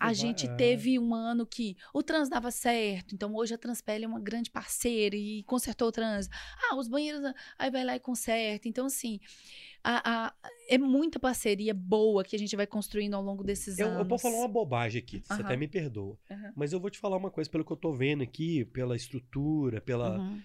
[0.00, 0.54] A gente é.
[0.54, 4.50] teve um ano que o trans dava certo, então hoje a Transpele é uma grande
[4.50, 6.28] parceira e consertou o trans.
[6.70, 7.20] Ah, os banheiros,
[7.58, 8.68] aí vai lá e conserta.
[8.68, 9.18] Então, assim,
[9.82, 10.34] a- a-
[10.68, 13.98] é muita parceria boa que a gente vai construindo ao longo desses Eu, anos.
[14.00, 15.42] eu vou falar uma bobagem aqui, você Aham.
[15.42, 16.16] até me perdoa.
[16.30, 16.52] Aham.
[16.54, 19.80] Mas eu vou te falar uma coisa, pelo que eu tô vendo aqui, pela estrutura,
[19.80, 20.18] pela.
[20.18, 20.40] Uhum.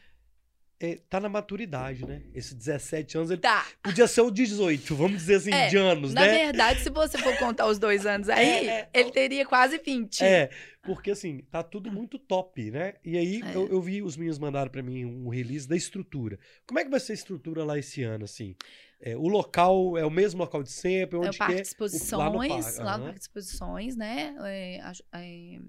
[0.85, 2.21] É, tá na maturidade, né?
[2.35, 3.65] Esse 17 anos, ele Tá.
[3.81, 6.27] podia ser o 18, vamos dizer assim, É, de anos, Na né?
[6.45, 8.89] verdade, se você for contar os dois anos aí, É, é.
[8.93, 10.21] ele teria quase 20.
[10.23, 10.49] É,
[10.83, 12.95] porque assim, tá tudo muito top, né?
[13.03, 13.55] E aí É.
[13.55, 16.37] eu, eu vi os meninos mandaram pra mim um release da estrutura.
[16.67, 18.53] Como é que vai ser a estrutura lá esse ano, assim?
[18.99, 21.15] É, o local é o mesmo local de sempre?
[21.17, 21.61] É Onde o Parque que de é?
[21.61, 22.77] Exposições, lá no parque.
[22.83, 24.35] Parque de Exposições, né?
[24.41, 24.81] É,
[25.13, 25.59] é-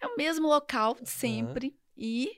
[0.00, 2.30] é o mesmo local de sempre e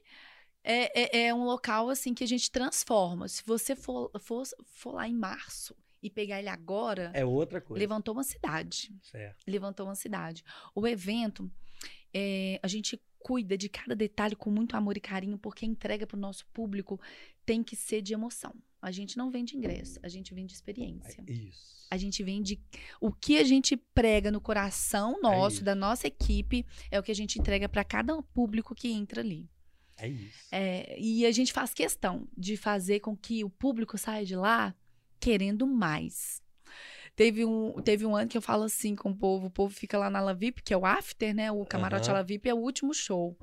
[0.64, 3.28] é, é, é um local assim que a gente transforma.
[3.28, 7.78] Se você for, for, for lá em março e pegar ele agora, É outra coisa.
[7.78, 8.90] levantou uma cidade.
[9.02, 9.44] Certo.
[9.46, 10.42] Levantou uma cidade.
[10.74, 11.50] O evento,
[12.12, 16.06] é, a gente cuida de cada detalhe com muito amor e carinho, porque a entrega
[16.06, 17.00] para o nosso público
[17.46, 18.54] tem que ser de emoção.
[18.82, 21.24] A gente não vende ingresso, a gente vende experiência.
[21.26, 21.86] Isso.
[21.90, 22.60] A gente vende
[23.00, 25.64] o que a gente prega no coração nosso, isso.
[25.64, 29.48] da nossa equipe, é o que a gente entrega para cada público que entra ali.
[29.96, 30.48] É isso.
[30.50, 34.74] É, e a gente faz questão de fazer com que o público saia de lá
[35.20, 36.42] querendo mais.
[37.16, 39.96] Teve um, teve um ano que eu falo assim com o povo, o povo fica
[39.96, 41.50] lá na La VIP, que é o after, né?
[41.52, 42.18] O camarote Aham.
[42.18, 43.38] La VIP é o último show.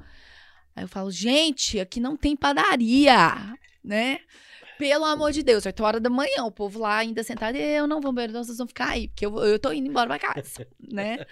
[0.76, 4.20] Aí eu falo, gente, aqui não tem padaria, né?
[4.78, 8.02] Pelo amor de Deus, 8 horas da manhã, o povo lá ainda sentado, eu não
[8.02, 11.24] vou não, vocês vão ficar aí, porque eu, eu tô indo embora pra casa, né?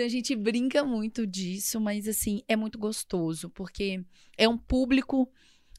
[0.00, 4.02] Então a gente brinca muito disso, mas assim, é muito gostoso, porque
[4.34, 5.30] é um público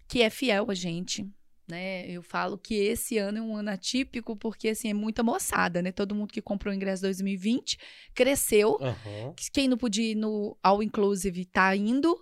[0.07, 1.27] que é fiel a gente,
[1.67, 2.07] né?
[2.07, 5.91] Eu falo que esse ano é um ano atípico, porque assim, é muita moçada, né?
[5.91, 7.79] Todo mundo que comprou o ingresso 2020
[8.13, 8.77] cresceu.
[8.79, 9.33] Aham.
[9.51, 12.15] Quem não podia ir no All Inclusive tá indo.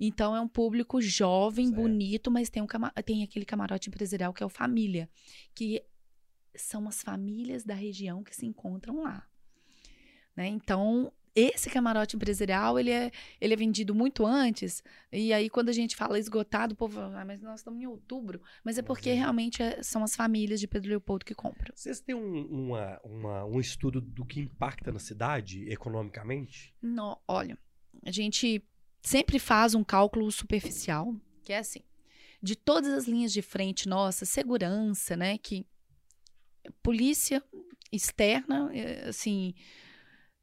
[0.00, 1.80] Então é um público jovem, Certo.
[1.80, 2.66] bonito, mas tem, um
[3.04, 5.08] tem aquele camarote empresarial que é o Família,
[5.54, 5.84] que
[6.56, 9.24] são as famílias da região que se encontram lá.
[10.36, 10.48] Né?
[10.48, 15.72] Então, esse camarote empresarial, ele é, ele é vendido muito antes, e aí quando a
[15.72, 18.40] gente fala esgotado, o povo fala, ah, mas nós estamos em outubro.
[18.62, 19.16] Mas é porque Uhum.
[19.18, 21.72] realmente é- são as famílias de Pedro Leopoldo que compram.
[21.74, 26.74] Vocês têm um, uma- uma- um estudo do que impacta na cidade economicamente?
[26.80, 27.58] No, olha,
[28.04, 28.62] a gente
[29.02, 31.80] sempre faz um cálculo superficial, que é assim,
[32.42, 35.66] de todas as linhas de frente nossa, segurança, né, que
[36.82, 37.42] polícia
[37.92, 39.54] externa, eh, assim,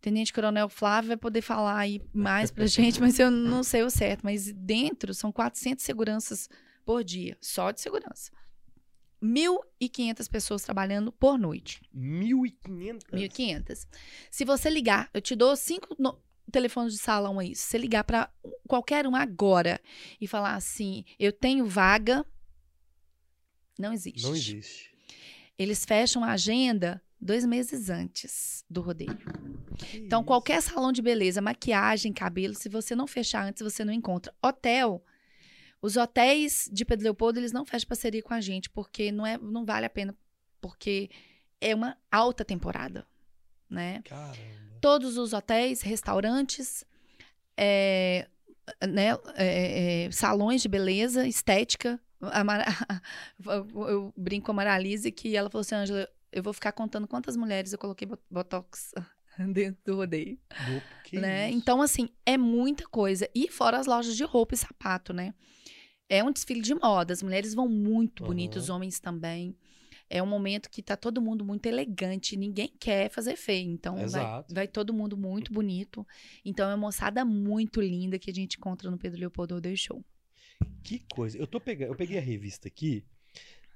[0.02, 3.90] Tenente Coronel Flávio vai poder falar aí mais pra gente, mas eu não sei o
[3.90, 6.50] certo, mas dentro são 400 seguranças
[6.84, 8.32] por dia, só de segurança.
[9.24, 11.82] 1.500 pessoas trabalhando por noite.
[11.96, 13.02] 1.500?
[13.14, 13.88] 1.500.
[14.32, 16.20] Se você ligar, eu te dou cinco no-
[16.52, 17.56] telefones de salão aí.
[17.56, 18.34] Se você ligar para
[18.68, 19.80] qualquer um agora
[20.20, 22.26] e falar assim, eu tenho vaga,
[23.78, 24.24] não existe.
[24.24, 24.92] Não existe.
[25.58, 29.18] Eles fecham a agenda dois meses antes do rodeio.
[29.94, 33.94] Então, Que qualquer salão de beleza, maquiagem, cabelo, se você não fechar antes, você não
[33.94, 34.34] encontra.
[34.42, 35.04] Hotel.
[35.82, 39.38] Os hotéis de Pedro Leopoldo, eles não fecham parceria com a gente, porque não, é,
[39.38, 40.16] não vale a pena,
[40.60, 41.10] porque
[41.60, 43.06] é uma alta temporada,
[43.70, 43.96] né?
[44.06, 44.10] isso?
[44.16, 44.72] Caramba.
[44.80, 46.84] Todos os hotéis, restaurantes,
[47.58, 48.28] é,
[48.88, 52.00] né, é, é, salões de beleza, estética.
[52.20, 52.66] A Mara-
[53.88, 57.36] eu brinco com a Maralise que ela falou assim, Ângela, eu vou ficar contando quantas
[57.36, 58.92] mulheres eu coloquei bot- botox
[59.54, 61.50] dentro do rodeio Do- né?
[61.50, 61.58] isso?
[61.58, 63.30] Então, assim, é muita coisa.
[63.36, 65.34] E fora as lojas de roupa e sapato, né?
[66.10, 67.14] É um desfile de moda.
[67.14, 69.56] As mulheres vão muito bonitas, os homens também.
[70.10, 72.36] É um momento que tá todo mundo muito elegante.
[72.36, 73.70] Ninguém quer fazer feio.
[73.72, 76.06] Então, vai, vai todo mundo muito bonito.
[76.44, 80.04] Então, é uma moçada muito linda que a gente encontra no Pedro Leopoldo Rodeio Show.
[80.84, 81.38] Que coisa.
[81.38, 83.06] Eu, tô pegando, eu peguei a revista aqui.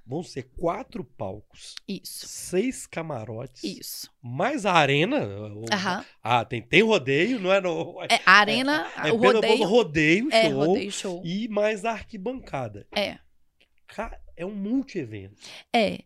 [0.08, 2.28] Vão ser quatro palcos, Isso.
[2.28, 4.08] seis camarotes, Isso.
[4.22, 5.18] mais a arena.
[5.52, 6.04] o- Aham.
[6.22, 7.60] Ah, tem, tem rodeio, não é?
[7.60, 9.64] No, É, a arena, é o pelo rodeio.
[9.64, 11.22] rodeio, É, show, rodeio show.
[11.24, 12.86] e mais a arquibancada.
[12.94, 13.18] É.
[14.36, 15.42] É um multi-evento.
[15.74, 16.00] É.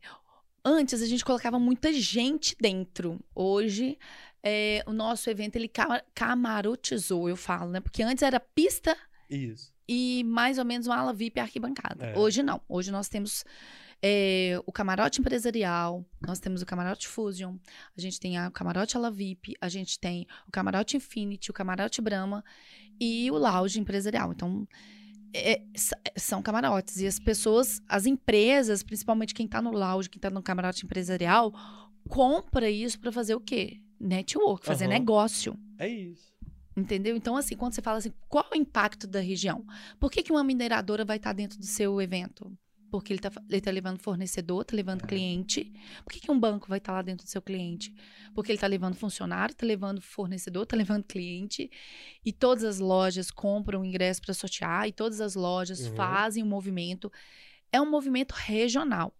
[0.65, 3.19] Antes a gente colocava muita gente dentro.
[3.35, 3.99] Hoje
[4.43, 7.81] é, o nosso evento ele cama- camarotizou, eu falo, né?
[7.81, 8.97] Porque antes era pista
[9.29, 9.73] Isso.
[9.89, 12.07] e mais ou menos uma ala VIP arquibancada.
[12.07, 12.19] É.
[12.19, 12.61] Hoje não.
[12.69, 13.45] Hoje nós temos
[14.03, 17.57] é, o camarote empresarial, nós temos o camarote Fusion,
[17.97, 21.55] a gente tem a- o camarote ala VIP, a gente tem o camarote Infinity, o
[21.55, 22.45] camarote Brahma
[23.01, 24.33] e o lounge empresarial.
[24.33, 24.67] Então
[25.33, 26.97] é, s- são camarotes.
[26.99, 31.53] E as pessoas, as empresas, principalmente quem tá no lounge, quem tá no camarote empresarial,
[32.09, 33.81] compra isso para fazer o quê?
[34.01, 34.95] Network, fazer Aham.
[34.95, 35.57] negócio.
[35.79, 36.33] É isso.
[36.77, 37.15] Entendeu?
[37.17, 39.65] Então, assim, quando você fala assim, qual é o impacto da região?
[39.99, 42.51] Por que, que uma mineradora vai estar dentro do seu evento?
[42.90, 45.07] Porque ele está ele tá levando fornecedor, está levando É.
[45.07, 45.72] cliente.
[46.05, 47.94] Por que, que um banco vai estar lá dentro do seu cliente?
[48.35, 51.70] Porque ele está levando funcionário, está levando fornecedor, está levando cliente.
[52.24, 55.94] E todas as lojas compram ingresso para sortear, e todas as lojas Uhum.
[55.94, 57.11] fazem o movimento.
[57.72, 59.14] É um movimento regional.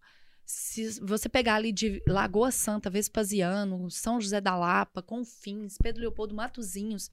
[0.45, 6.35] Se você pegar ali de Lagoa Santa, Vespasiano, São José da Lapa, Confins, Pedro Leopoldo,
[6.35, 7.09] Matozinhos,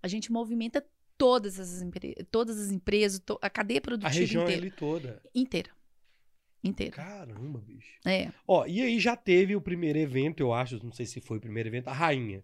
[0.00, 0.86] a gente movimenta
[1.18, 1.82] todas as,
[2.30, 4.76] todas as empresas, to- a cadeia A produtiva região é inteira.
[4.76, 5.22] toda.
[5.34, 5.70] Inteira.
[6.66, 6.94] Inteira.
[6.96, 7.98] Caramba, bicho.
[8.04, 11.38] É, Ó, e aí já teve o primeiro evento, eu acho, não sei se foi
[11.38, 12.42] o primeiro evento, a rainha.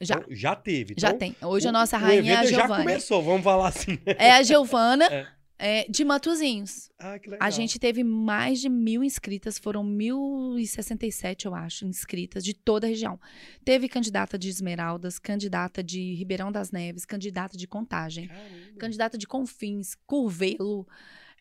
[0.00, 0.14] já.
[0.16, 0.94] Então, já teve.
[0.98, 1.36] já Então, tem.
[1.42, 2.82] Hoje o- a nossa rainha é a evento já Giovana.
[2.84, 3.98] começou, vamos falar assim.
[4.18, 5.82] É a Giovana É.
[5.82, 6.90] é, de Matozinhos.
[6.98, 7.46] Ah, que legal.
[7.46, 12.90] A gente teve mais de mil inscritas, foram 1.067, eu acho, inscritas de toda a
[12.90, 13.18] região.
[13.64, 18.78] Teve candidata de Esmeraldas, candidata de Ribeirão das Neves, candidata de Contagem, Caramba.
[18.78, 20.86] candidata de Confins, Curvelo.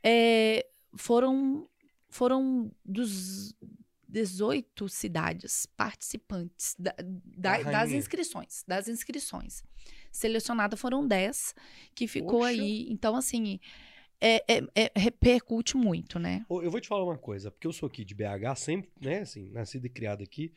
[0.04, 0.66] É,
[0.96, 1.68] foram,
[2.12, 3.56] foram dos
[4.08, 8.64] 18 cidades participantes da- da- Da das inscrições.
[8.68, 9.64] Das inscrições.
[10.12, 11.56] Selecionada foram 10
[11.96, 12.50] que ficou Poxa.
[12.50, 12.88] aí.
[12.90, 13.58] Então, assim,
[14.20, 16.46] é, é- é- repercute muito, né?
[16.50, 19.50] Eu vou te falar uma coisa, porque eu sou aqui de BH, sempre, né, assim,
[19.52, 20.54] nascido e criado aqui.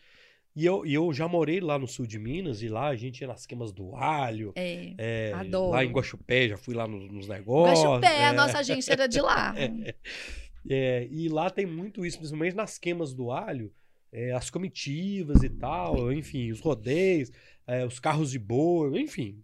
[0.57, 3.21] E eu, e eu já morei lá no sul de Minas, e lá a gente
[3.21, 4.53] ia nas queimas do alho.
[4.57, 4.95] É.
[4.99, 5.71] é, Adoro.
[5.71, 7.85] Lá em Guaxupé, já fui lá nos, nos negócios.
[7.85, 9.55] Guaxupé, é, a nossa agência era de lá.
[10.69, 13.73] é, e lá tem muito isso, principalmente nas queimas do alho,
[14.13, 17.31] é, as comitivas e tal, enfim, os rodeios,
[17.67, 19.43] é, os carros de boi, enfim.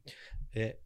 [0.54, 0.76] É,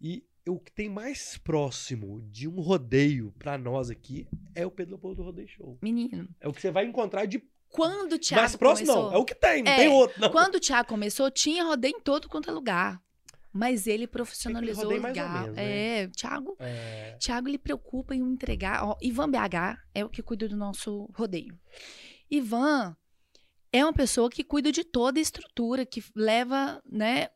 [0.00, 4.94] e o que tem mais próximo de um rodeio pra nós aqui é o Pedro
[4.94, 5.78] Leopoldo Rodeio Show.
[5.82, 9.10] Menino, É o que você vai encontrar de quando o Thiago mais próximo, começou...
[9.10, 9.18] não.
[9.18, 10.30] É o que tem, não É, tem outro, não.
[10.30, 13.02] Quando o Thiago começou, tinha rodeio em todo quanto é lugar.
[13.56, 15.40] Mas ele profissionalizou rodeio mais ou legal.
[15.42, 16.00] menos, né?
[16.02, 18.84] É, o Thiago, É, Thiago ele preocupa em entregar.
[18.84, 21.58] Ó, Ivan BH é o que cuida do nosso rodeio.
[22.30, 22.96] Ivan
[23.72, 27.28] é uma pessoa que cuida de toda a estrutura, que leva, né,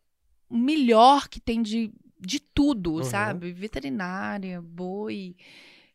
[0.48, 3.04] o melhor que tem de, de tudo, Uhum.
[3.04, 3.52] sabe?
[3.52, 5.36] Veterinária, boi,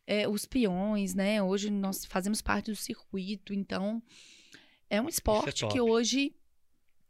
[0.06, 1.42] é, os peões, né?
[1.42, 4.02] Hoje nós fazemos parte do circuito, então
[4.88, 5.80] é um esporte que top.
[5.80, 6.34] hoje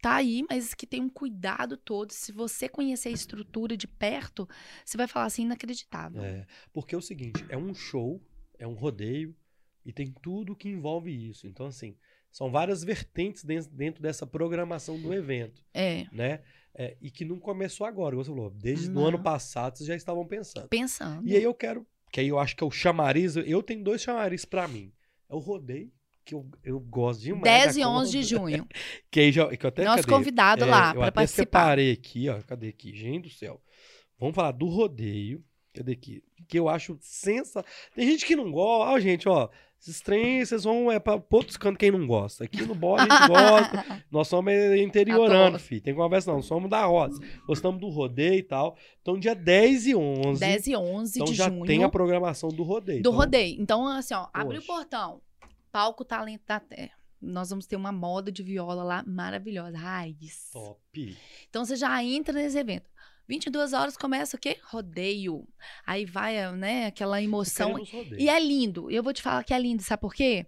[0.00, 2.10] tá aí, mas que tem um cuidado todo.
[2.12, 4.48] Se você conhecer a estrutura de perto,
[4.84, 6.22] você vai falar assim, inacreditável.
[6.24, 8.20] é, porque é o seguinte, é um show,
[8.58, 9.34] é um rodeio,
[9.84, 11.46] e tem tudo que envolve isso.
[11.46, 11.96] Então, assim,
[12.30, 16.42] são várias vertentes dentro, dentro dessa programação do evento, É, né?
[16.78, 18.50] É, e que não começou agora, você falou.
[18.50, 20.68] Desde o ano passado, vocês já estavam pensando.
[20.68, 21.26] pensando.
[21.26, 24.02] E aí eu quero, que aí eu acho que é o chamariz, eu tenho dois
[24.02, 24.92] chamariz pra mim.
[25.28, 25.90] É o rodeio,
[26.26, 27.42] que eu, eu gosto demais.
[27.44, 28.66] 10 da e 11 de junho.
[29.10, 30.12] Que aí já, que eu até, Nosso cadê?
[30.12, 31.42] convidado É, lá eu para participar.
[31.44, 32.42] separei aqui, ó.
[32.42, 32.94] Cadê aqui?
[32.94, 33.62] Gente do céu.
[34.18, 35.42] Vamos falar do rodeio.
[35.72, 36.22] Cadê aqui?
[36.48, 37.64] Que eu acho sensacional.
[37.94, 38.92] Tem gente que não gosta.
[38.92, 39.48] Ó, gente, ó.
[39.80, 42.44] Esses trens, vocês vão é pra outros cantos quem não gosta.
[42.44, 44.02] Aqui no Bora a gente gosta.
[44.10, 45.58] Nós somos é, interiorano, Adoro.
[45.62, 45.82] filho.
[45.82, 46.42] Tem conversa não.
[46.42, 47.20] Somos da roça.
[47.46, 48.76] Gostamos do rodeio e tal.
[49.00, 50.40] Então, dia 10 e 11.
[50.40, 53.02] 10 e 11 então de já junho tem a programação do rodeio.
[53.02, 53.60] do Então, rodeio.
[53.60, 54.72] Então, assim, ó, abre o Poxa.
[54.72, 55.20] portão.
[55.76, 56.92] Palco Talento da Terra.
[57.20, 60.48] Nós vamos ter uma moda de viola lá maravilhosa, raiz.
[60.50, 61.18] Top.
[61.50, 62.88] Então você já entra nesse evento.
[63.28, 64.56] 22 horas começa o quê?
[64.64, 65.46] Rodeio.
[65.86, 67.74] Aí vai, né, aquela emoção.
[68.16, 68.90] E é lindo.
[68.90, 70.46] Eu vou te falar que é lindo, sabe por quê?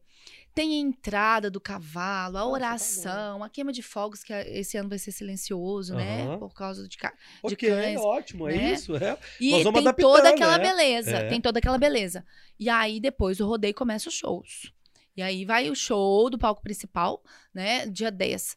[0.55, 4.79] Tem a entrada do cavalo, a Nossa, tá oração, a queima de fogos, que esse
[4.79, 6.23] ano vai ser silencioso, né?
[6.23, 6.39] Aham.
[6.39, 6.97] Por causa de.
[6.97, 7.13] ca-
[7.43, 8.49] Ok, cães, ótimo.
[8.49, 8.73] É né?
[8.73, 8.97] isso.
[8.97, 9.19] É.
[9.39, 10.65] E Nós vamos tem toda aquela né?
[10.65, 11.11] beleza.
[11.19, 11.29] É.
[11.29, 12.25] Tem toda aquela beleza.
[12.59, 14.73] E aí, depois do rodeio, começa os shows.
[15.19, 17.21] E aí vai o show do palco principal,
[17.53, 17.85] né?
[17.87, 18.57] Dia 10.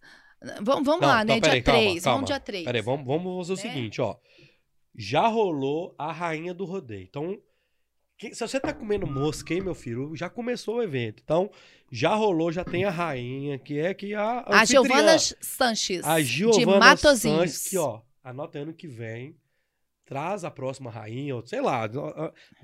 [0.62, 1.41] Vamos, vamos Não, lá, então, né?
[1.41, 2.04] dia calma, 3.
[2.04, 2.15] calma.
[2.17, 2.65] Vamos dia 3.
[2.65, 3.74] Peraí, vamos, vamos fazer o Né?
[3.74, 4.15] seguinte, ó.
[4.95, 7.02] Já rolou a rainha do rodeio.
[7.02, 7.36] Então,
[8.32, 11.24] se você tá comendo mosca, hein, meu filho, já começou o evento.
[11.24, 11.50] Então,
[11.91, 14.63] já rolou, já tem a rainha, que é que a A.
[14.63, 16.06] Giovana Sanches.
[16.06, 16.95] A de Giovana.
[16.95, 19.36] Sanches, que, ó, anota ano que vem,
[20.12, 21.89] traz a próxima rainha, ou sei lá,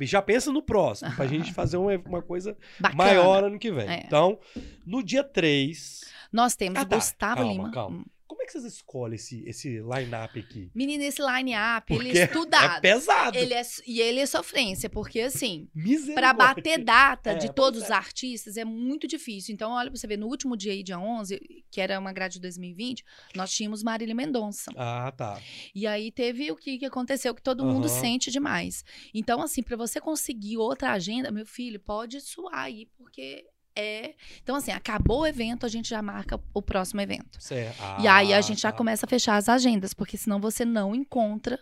[0.02, 2.98] já pensa no próximo, pra gente fazer uma, uma coisa Bacana.
[3.02, 3.88] maior ano que vem.
[3.88, 4.04] É.
[4.06, 4.38] Então,
[4.86, 6.98] no dia 3, Nós temos Ah, tá.
[6.98, 7.72] Gustavo Calma, Lima.
[7.72, 8.06] calma.
[8.48, 10.72] Como é que vocês escolhem esse, esse line-up aqui?
[10.74, 12.78] Menino, esse line-up, ele Porque é estudado.
[12.78, 13.38] É pesado.
[13.38, 15.68] Ele é, e ele é sofrência, porque assim.
[16.14, 17.86] Pra bater data É, de todos é.
[17.86, 19.54] os artistas é muito difícil.
[19.54, 22.36] Então, olha pra você ver, no último dia aí, dia 11, que era uma grade
[22.36, 23.04] de 2020,
[23.36, 24.72] nós tínhamos Marília Mendonça.
[24.78, 25.42] Ah, tá.
[25.76, 28.00] E aí teve o que, que aconteceu, que todo mundo Aham.
[28.00, 28.84] sente demais.
[29.14, 33.46] Então, assim, pra você conseguir outra agenda, meu filho, pode suar aí, porque
[33.80, 34.16] é.
[34.42, 37.42] Então, assim, acabou o evento, a gente já marca o próximo evento.
[37.42, 37.78] Certo.
[38.02, 38.78] e aí a Ah, gente já tá.
[38.78, 41.60] começa a fechar as agendas, porque senão você não encontra,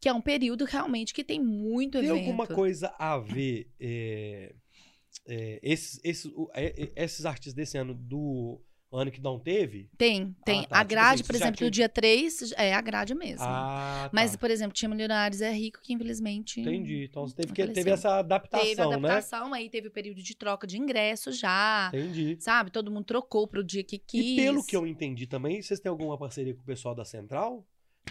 [0.00, 2.18] que é um período realmente que tem muito Tem evento.
[2.18, 4.54] alguma coisa a ver é,
[5.28, 8.60] é, esses, esses, é, esses artistas desse ano do
[8.96, 9.88] ano que não teve?
[9.96, 10.62] Tem, tem.
[10.64, 10.68] tá.
[10.70, 13.44] A Tipo grade, assim, por exemplo, tinha- do dia 3 é a grade mesmo.
[13.46, 14.38] Ah, Mas, tá.
[14.38, 16.60] por exemplo, tinha Milionários é Rico, que infelizmente.
[16.60, 17.04] Entendi.
[17.10, 18.94] Então você teve, que, teve essa adaptação, Teve né?
[18.96, 21.90] adaptação, aí teve o período de troca de ingresso já.
[21.94, 22.36] Entendi.
[22.40, 22.70] Sabe?
[22.70, 24.24] Todo mundo trocou pro dia que quis.
[24.24, 27.66] E pelo que eu entendi também, vocês têm alguma parceria com o pessoal da Central?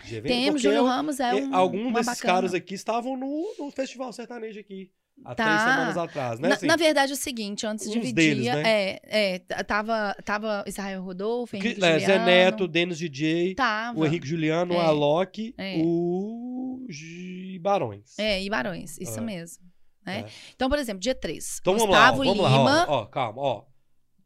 [0.05, 0.31] De evento?
[0.33, 1.53] Temos, Júlio Ramos é é, um.
[1.53, 2.33] Alguns desses bacana.
[2.33, 4.89] caras aqui estavam no, no Festival Sertanejo aqui.
[5.23, 5.43] Há Tá.
[5.45, 6.49] três semanas atrás, né?
[6.49, 8.13] Na, Assim, na verdade, é o seguinte, antes uns dividia.
[8.13, 8.63] deles, né?
[8.65, 9.01] É,
[9.35, 12.25] é, tava, tava Israel Rodolfo, que- Henrique é, Zé.
[12.25, 13.99] Neto, Denis DJ, Tava.
[13.99, 14.85] o Henrique Juliano, o É.
[14.85, 15.75] Alok, É.
[15.83, 18.17] o G- Barões.
[18.17, 19.21] É, e Barões, isso É.
[19.21, 19.63] mesmo.
[20.03, 20.21] né?
[20.21, 20.31] É.
[20.55, 21.59] Então, por exemplo, dia 3.
[21.61, 22.63] Então vamos lá, ó, Gustavo vamos Lima.
[22.63, 23.63] lá, ó, ó, calma, ó.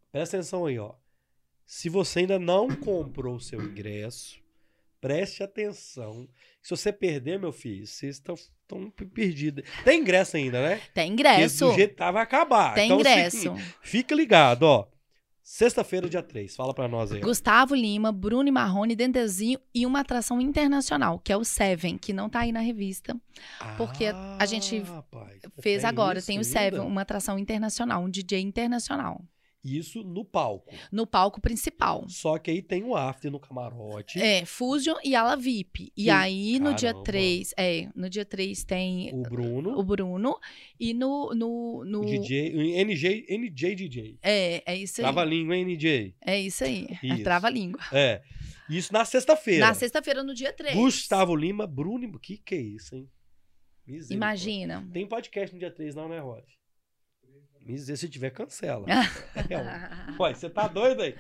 [0.09, 0.93] Presta atenção aí, ó.
[1.65, 4.39] Se você ainda não comprou o seu ingresso,
[5.01, 6.29] preste atenção.
[6.65, 9.63] Se você perder, meu filho, vocês estão estão perdidos.
[9.83, 10.81] Tem ingresso ainda, né?
[10.95, 11.67] Tem Porque ingresso.
[11.67, 12.73] Do jeito que tava acabar.
[12.73, 13.51] Tem então, ingresso.
[13.51, 14.87] assim, fica ligado, ó.
[15.43, 16.55] Sexta-feira, dia 3.
[16.55, 17.19] Fala pra nós aí.
[17.21, 22.27] Gustavo Lima, Bruno Marrone, Dendezinho e uma atração internacional, que é o Seven, que não
[22.27, 23.15] tá aí na revista.
[23.77, 24.05] porque
[24.39, 26.49] a gente Ah, rapaz, Fez tem agora, tem o ainda?
[26.49, 29.21] Seven, uma atração internacional, um DJ internacional.
[29.65, 30.71] Isso no palco.
[30.91, 32.05] No palco principal.
[32.07, 34.21] Só que aí tem o after no camarote.
[34.21, 35.91] É, Fusion e Ala VIP.
[35.97, 37.03] E aí, no dia caramba.
[37.03, 40.39] 3, é, no dia 3 tem O Bruno, o Bruno.
[40.79, 41.33] E no.
[41.33, 44.19] no, no DJ, NJ, NJ DJ.
[44.21, 45.03] É, é isso aí.
[45.03, 46.15] Trava língua, hein, NJ?
[46.21, 46.87] É isso aí.
[47.01, 47.23] Isso.
[47.23, 47.81] Trava a língua.
[47.91, 48.21] É.
[48.69, 49.65] Isso na sexta-feira.
[49.65, 50.75] Na sexta-feira, no dia 3.
[50.75, 52.19] Gustavo Lima, Bruno.
[52.19, 53.09] Que que é isso, hein?
[53.87, 54.15] Misericórdia.
[54.15, 54.89] Imagina.
[54.91, 56.43] Tem podcast no dia 3, não, né, Rod?
[57.65, 58.85] Miser, se tiver, cancela.
[59.35, 60.21] É.
[60.21, 61.15] Ué, você tá doido aí?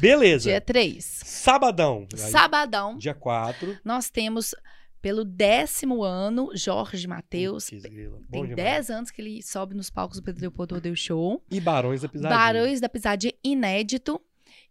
[0.00, 0.48] Beleza.
[0.50, 1.04] dia 3.
[1.04, 2.06] Sabadão.
[2.16, 3.78] Sabadão, Dia 4.
[3.84, 4.54] nós temos,
[5.00, 7.66] pelo décimo ano, Jorge Matheus.
[7.66, 8.54] Tem demais.
[8.56, 11.44] 10 anos que ele sobe nos palcos do Pedro Leopoldo Rodeio Show.
[11.50, 12.36] E Barões da Pisadinha.
[12.38, 14.20] Barões da Pisadinha inédito.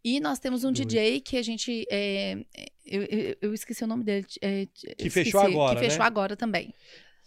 [0.03, 0.71] E nós temos um.
[0.71, 1.85] DJ que a gente.
[1.91, 2.35] é,
[2.83, 4.25] eu, eu- eu esqueci o nome dele.
[4.41, 6.05] é, Que esqueci, fechou agora, Que fechou né?
[6.05, 6.73] agora também.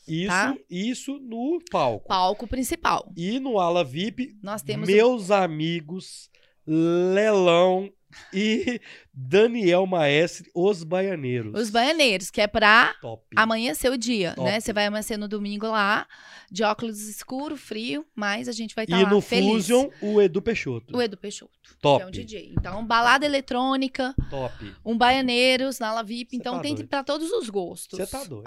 [0.07, 0.55] Isso, tá?
[0.69, 2.07] isso no palco.
[2.09, 3.11] Palco principal.
[3.17, 4.89] E no Ala VIP, Nós temos.
[4.89, 6.31] o- meus amigos
[6.67, 7.91] Lelão
[8.33, 8.81] e
[9.13, 11.53] Daniel Maestre, os baianeiros.
[11.61, 13.25] Os baianeiros, que é pra Top.
[13.37, 14.49] amanhecer o dia, Top.
[14.51, 14.61] né?
[14.61, 16.07] Você vai amanhecer no domingo lá,
[16.51, 19.47] de óculos escuro, frio, mas a gente vai estar E lá no feliz.
[19.67, 20.97] Fusion, o Edu Peixoto.
[20.97, 21.99] O Edu Peixoto, Top.
[21.99, 22.53] que é um DJ.
[22.59, 24.55] Então, balada eletrônica, Top.
[24.85, 26.31] um baianeiros na La VIP.
[26.31, 26.89] Cê Então, tá tem doido.
[26.89, 27.99] pra todos os gostos.
[27.99, 28.45] Você tá doido.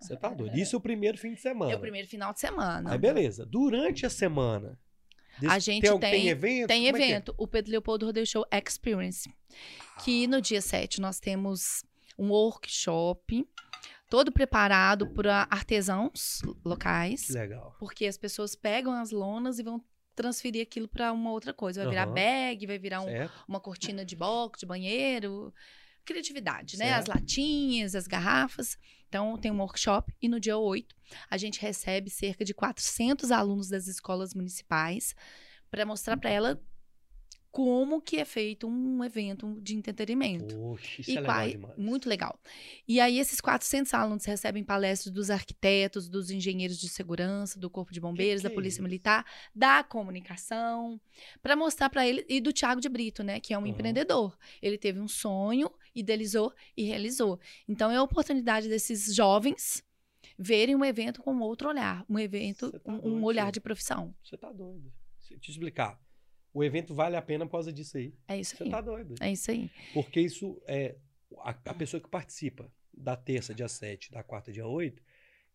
[0.00, 0.56] Você tá doido.
[0.58, 1.72] Isso é o primeiro fim de semana.
[1.72, 2.92] É o primeiro final de semana.
[2.92, 3.46] Aí beleza.
[3.46, 4.78] Durante a semana.
[5.48, 6.68] A gente tem, tem- tem evento?
[6.68, 7.10] Tem Como é que é?
[7.10, 9.28] evento, o Pedro Leopoldo Rodeio Show Experience,
[10.04, 11.84] que no dia 7 nós temos
[12.18, 13.46] um workshop
[14.08, 17.76] todo preparado para artesãos locais, Que legal.
[17.78, 19.82] porque as pessoas pegam as lonas e vão
[20.16, 21.82] transferir aquilo para uma outra coisa.
[21.82, 22.14] Vai virar Aham.
[22.14, 23.08] bag, vai virar um-
[23.48, 25.54] uma cortina de box, de banheiro.
[26.04, 26.86] Criatividade, né?
[26.86, 27.00] Certo.
[27.00, 28.78] As latinhas, as garrafas.
[29.08, 30.14] Então, tem um workshop.
[30.20, 30.94] E no dia 8,
[31.30, 35.14] a gente recebe cerca de 400 alunos das escolas municipais
[35.70, 36.62] para mostrar para ela
[37.50, 40.54] como que é feito um evento de entretenimento.
[40.54, 41.76] Poxa, isso E é legal demais.
[41.76, 42.38] muito legal.
[42.86, 47.92] E aí, esses 400 alunos recebem palestras dos arquitetos, dos engenheiros de segurança, do Corpo
[47.92, 48.82] de Bombeiros, que da é Polícia isso?
[48.82, 49.24] Militar,
[49.54, 51.00] da comunicação,
[51.42, 53.68] para mostrar para ele, e do Tiago de Brito, né, que é um Uhum.
[53.68, 54.36] empreendedor.
[54.62, 57.40] Ele teve um sonho, idealizou e realizou.
[57.68, 59.82] Então, é a oportunidade desses jovens
[60.38, 64.14] verem um evento com outro olhar, um evento, tá um, um olhar de profissão.
[64.22, 64.92] Você tá doido.
[65.18, 66.00] Deixa eu te explicar.
[66.52, 68.12] O evento vale a pena por causa disso aí.
[68.26, 68.70] É isso Você aí.
[68.70, 69.14] tá doido.
[69.20, 69.70] É isso aí.
[69.94, 70.96] Porque isso é.
[71.42, 75.00] A, a pessoa que participa da terça, dia 7, da quarta, dia 8,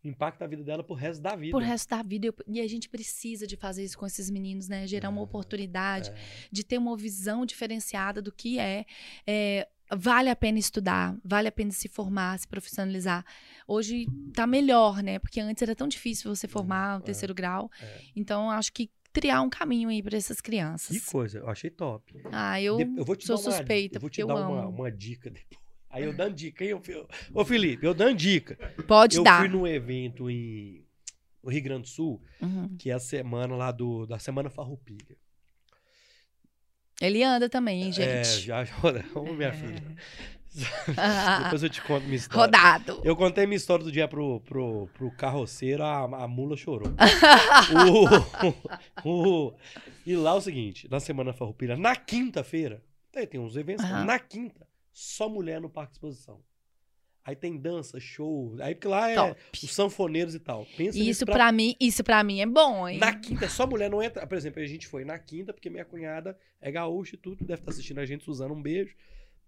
[0.04, 1.52] impacta a vida dela pro resto da vida.
[1.52, 2.28] Por resto da vida.
[2.28, 4.88] eu- E a gente precisa de fazer isso com esses meninos, né?
[4.88, 6.16] Gerar uma É, oportunidade É.
[6.52, 8.86] de ter uma visão diferenciada do que é,
[9.28, 13.26] é, vale a pena estudar, vale a pena se formar, se profissionalizar.
[13.68, 15.20] Hoje tá melhor, né?
[15.20, 17.70] Porque antes era tão difícil você formar o é, terceiro grau.
[17.82, 18.02] é.
[18.16, 18.90] Então acho que
[19.22, 21.06] criar um caminho aí para essas Que crianças.
[21.06, 22.14] coisa, eu achei top.
[22.32, 24.62] Ah, eu, De- vou te sou dar uma, suspeita eu vou te eu dar uma,
[24.64, 24.70] amo.
[24.70, 25.64] uma dica depois.
[25.90, 26.74] Aí eu dando dica, hein?
[26.74, 28.56] ô, Fi- Ô, Felipe, eu dando dica.
[28.86, 29.40] Pode eu dar.
[29.40, 30.84] fui num evento em
[31.42, 32.76] no Rio Grande do Sul, Uhum.
[32.78, 35.16] que é a semana lá do, da Semana Farroupilha.
[37.00, 38.42] Ele anda também, hein, É, gente.
[38.46, 38.74] já, já,
[39.14, 39.96] ô, minha filha.
[41.44, 42.42] Depois eu te conto minha história.
[42.46, 43.02] Rodado.
[43.04, 46.92] Eu contei minha história do dia pro, pro, pro carroceiro, a, a mula chorou.
[49.04, 49.54] o, o-
[50.06, 54.06] e lá é o seguinte, na Semana Farroupilha, na quinta-feira, tem, uns eventos, Aham.
[54.06, 56.40] na quinta, só mulher no Parque de Exposição.
[57.24, 59.42] Aí tem dança, show, aí porque lá é Top.
[59.64, 60.64] os sanfoneiros e tal.
[60.78, 63.00] Pensa Isso nisso pra mim, isso para mim é bom, hein?
[63.00, 64.28] Na quinta, só mulher não entra.
[64.28, 67.62] Por exemplo, a gente foi na quinta, porque minha cunhada é gaúcha e tudo, deve
[67.62, 68.94] estar assistindo a gente, Suzana, um beijo.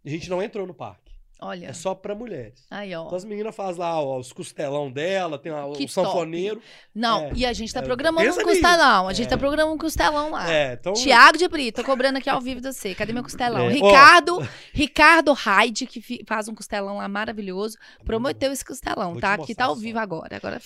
[0.08, 1.08] A gente não entrou no parque.
[1.39, 1.68] Olha.
[1.68, 2.66] É só pra mulheres.
[2.72, 3.05] Aí, ó.
[3.05, 6.60] Então as meninas fazem lá ó, os costelão dela, tem lá, o Que sanfoneiro.
[6.95, 9.08] Não, É, e a gente tá é, programando um costelão.
[9.08, 9.30] A gente É.
[9.30, 10.51] tá programando um costelão lá.
[10.51, 10.93] É, então.
[10.93, 12.95] Tiago de Brito, tô cobrando aqui ao vivo de você.
[12.95, 13.70] Cadê meu costelão?
[13.70, 13.72] É.
[13.72, 14.39] Ricardo,
[14.74, 19.38] Ricardo Hyde, que faz um costelão lá maravilhoso, prometeu esse costelão, Vou tá?
[19.38, 19.82] mostrar tá ao só.
[19.82, 20.38] vivo agora.
[20.38, 20.60] Agora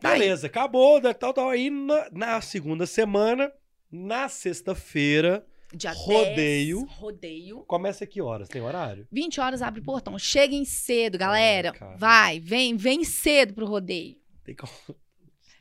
[0.00, 0.18] tá aí.
[0.20, 1.48] Beleza, acabou, né, tal, tal.
[1.48, 3.50] Aí na, na segunda semana,
[3.90, 6.86] na sexta-feira, Dia Rodeio.
[6.86, 7.64] 10, rodeio.
[7.66, 8.48] começa que horas?
[8.48, 9.06] Tem horário?
[9.12, 10.18] 20 horas abre o portão.
[10.18, 11.72] Cheguem cedo, galera.
[11.72, 11.96] cara.
[11.96, 14.16] Vai, vem, vem cedo pro rodeio.
[14.44, 14.64] Tem que...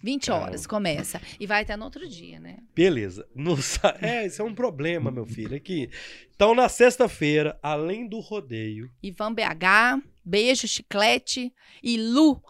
[0.03, 0.45] 20 Calma.
[0.45, 1.19] horas começa.
[1.39, 2.59] E vai até no outro dia, né?
[2.75, 3.27] Beleza.
[3.35, 3.57] No
[4.01, 5.55] É, isso é um problema, meu filho.
[5.55, 5.89] Aqui.
[6.35, 11.51] Então, na sexta-feira, além do rodeio, Ivan BH, beijo, chiclete.
[11.81, 12.41] E Lu,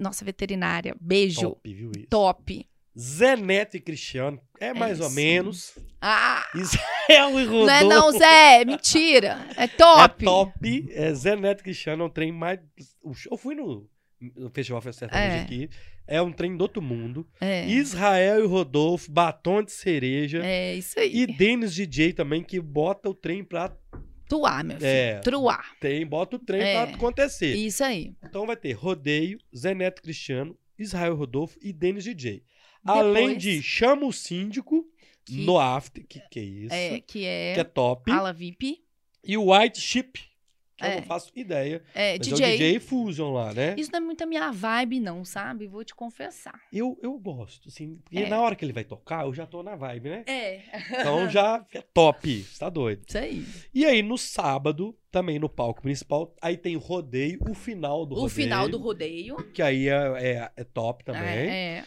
[0.00, 1.40] nossa veterinária, beijo.
[1.42, 2.06] top, viu isso?
[2.08, 2.68] Top.
[2.98, 4.40] Zé Neto e Cristiano.
[4.60, 5.14] É mais ou isso.
[5.16, 5.78] menos.
[6.00, 7.66] Ah, Israel e Rodolfo.
[7.66, 8.64] não é não, Zé.
[8.64, 9.46] Mentira.
[9.56, 10.22] É top.
[10.22, 10.86] É top.
[10.90, 12.60] É Zé Neto e Cristiano é um trem mais.
[13.30, 13.88] Eu fui no,
[14.36, 15.40] no Festival Sertanejo É.
[15.40, 15.70] aqui.
[16.06, 17.26] É um trem do outro mundo.
[17.40, 20.44] É, Israel e Rodolfo, batom de cereja.
[20.44, 21.10] é isso aí.
[21.22, 23.72] E Denis DJ também, que bota o trem pra.
[24.28, 24.86] Truar, meu filho.
[24.88, 25.18] É.
[25.20, 25.72] Truar.
[25.80, 26.72] Tem, bota o trem É.
[26.86, 27.54] pra acontecer.
[27.54, 28.14] Isso aí.
[28.24, 32.42] Então vai ter Rodeio, Zé Neto e Cristiano, Israel e Rodolfo e Denis DJ.
[32.84, 34.84] Além de Chama o Síndico
[35.24, 36.74] Que- no After, que, que é isso?
[36.74, 38.10] É, que é, Que é top.
[38.10, 38.82] ala VIP.
[39.24, 40.18] E o White Chip,
[40.76, 40.96] que eu É.
[40.96, 41.80] não faço ideia.
[41.94, 42.44] É, Mas DJ.
[42.44, 43.76] é o DJ Fusion lá, né?
[43.78, 45.68] Isso não é muito a minha vibe, não, sabe?
[45.68, 46.60] Vou te confessar.
[46.72, 48.00] Eu, eu gosto, assim.
[48.02, 48.28] Porque É.
[48.28, 50.24] na hora que ele vai tocar, eu já tô na vibe, né?
[50.26, 50.60] É.
[51.00, 52.42] Então já é top.
[52.42, 53.04] Você tá doido.
[53.06, 53.44] Isso aí.
[53.72, 58.16] E aí, no sábado, também no palco principal, aí tem o rodeio, o final do
[58.16, 58.30] o rodeio.
[58.30, 59.36] final do rodeio.
[59.54, 61.22] Que aí é, é, é top também.
[61.22, 61.46] É,
[61.78, 61.84] é.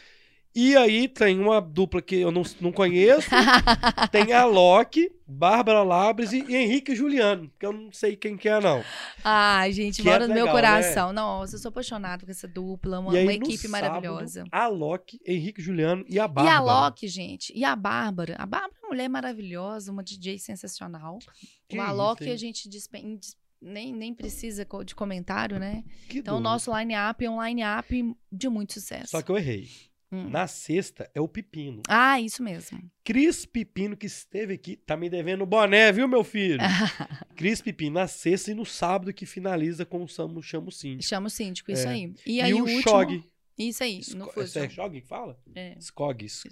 [0.55, 3.27] E aí tem uma dupla que eu não, não conheço.
[4.09, 8.47] tem a Loki, Bárbara Labres e Henrique e Juliano, que eu não sei quem que
[8.47, 8.81] é, não.
[9.21, 10.61] Ai, gente, Que é mora no meu legal, né?
[10.61, 11.11] coração.
[11.11, 12.99] Nossa, eu sou apaixonada com essa dupla.
[12.99, 14.45] Uma, e aí, uma no equipe sábado, maravilhosa.
[14.49, 16.55] A Loki, Henrique e Juliano e a E Bárbara.
[16.55, 18.35] a Loki, gente, e a Bárbara.
[18.39, 21.19] A Bárbara é uma mulher maravilhosa, uma DJ sensacional.
[21.67, 23.19] Que o isso, Alok a gente dispen-
[23.61, 25.83] nem, nem precisa de comentário, né?
[26.07, 29.09] Que Então, o nosso line-up é um line-up de muito sucesso.
[29.09, 29.67] Só que eu errei.
[30.15, 30.29] Hum.
[30.29, 31.81] Na sexta é o Pepino.
[31.87, 32.79] Ah, isso mesmo.
[33.03, 36.59] Cris Pepino, que esteve aqui, tá me devendo boné, viu, meu filho?
[37.35, 40.41] Cris Pepino na sexta e no sábado que finaliza com o Samu.
[40.41, 41.91] Chama o síndico, isso É.
[41.91, 42.13] aí.
[42.25, 42.81] E E, aí o, o, último...
[42.81, 43.23] Shog.
[43.57, 44.69] Isso aí, Sco- no Esse é Fusion.
[44.69, 45.39] Shog que fala?
[45.55, 45.75] É.
[45.79, 46.43] Skogs.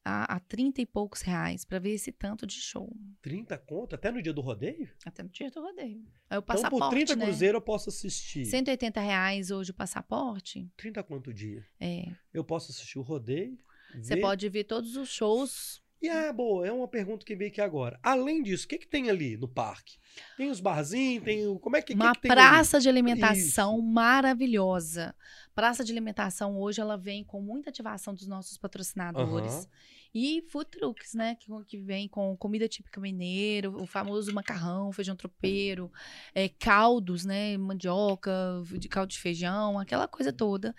[0.08, 2.89] a, a 30 e poucos reais para ver esse tanto de show.
[3.22, 3.93] 30 conto?
[3.95, 4.89] Até no dia do rodeio?
[5.05, 6.01] Até no dia do rodeio.
[6.30, 7.26] É o Então, passaporte, por 30 né?
[7.26, 8.45] cruzeiro eu posso assistir.
[8.45, 10.72] 180 reais hoje o passaporte.
[10.78, 11.66] 30 quanto dia?
[11.80, 12.05] É.
[12.34, 13.58] Eu posso assistir o rodeio.
[14.01, 15.82] Você ver- pode ver todos os shows.
[16.00, 18.00] E ah, boa, é uma pergunta que veio aqui agora.
[18.04, 19.98] Além disso, o que, que tem ali no parque?
[20.36, 21.58] Tem os barzinhos, tem o.
[21.58, 22.39] Como é que, que Uma que tem ali?
[22.39, 25.16] praça de alimentação maravilhosa.
[25.56, 29.54] Praça de alimentação hoje ela vem com muita ativação dos nossos patrocinadores.
[29.54, 29.68] Aham.
[30.14, 31.36] E food trucks, né?
[31.36, 35.91] Que, que vem com comida típica mineiro, o famoso macarrão, feijão tropeiro,
[36.34, 37.58] é, caldos, né?
[37.58, 38.32] Mandioca,
[38.80, 40.76] de caldo de feijão, aquela coisa toda.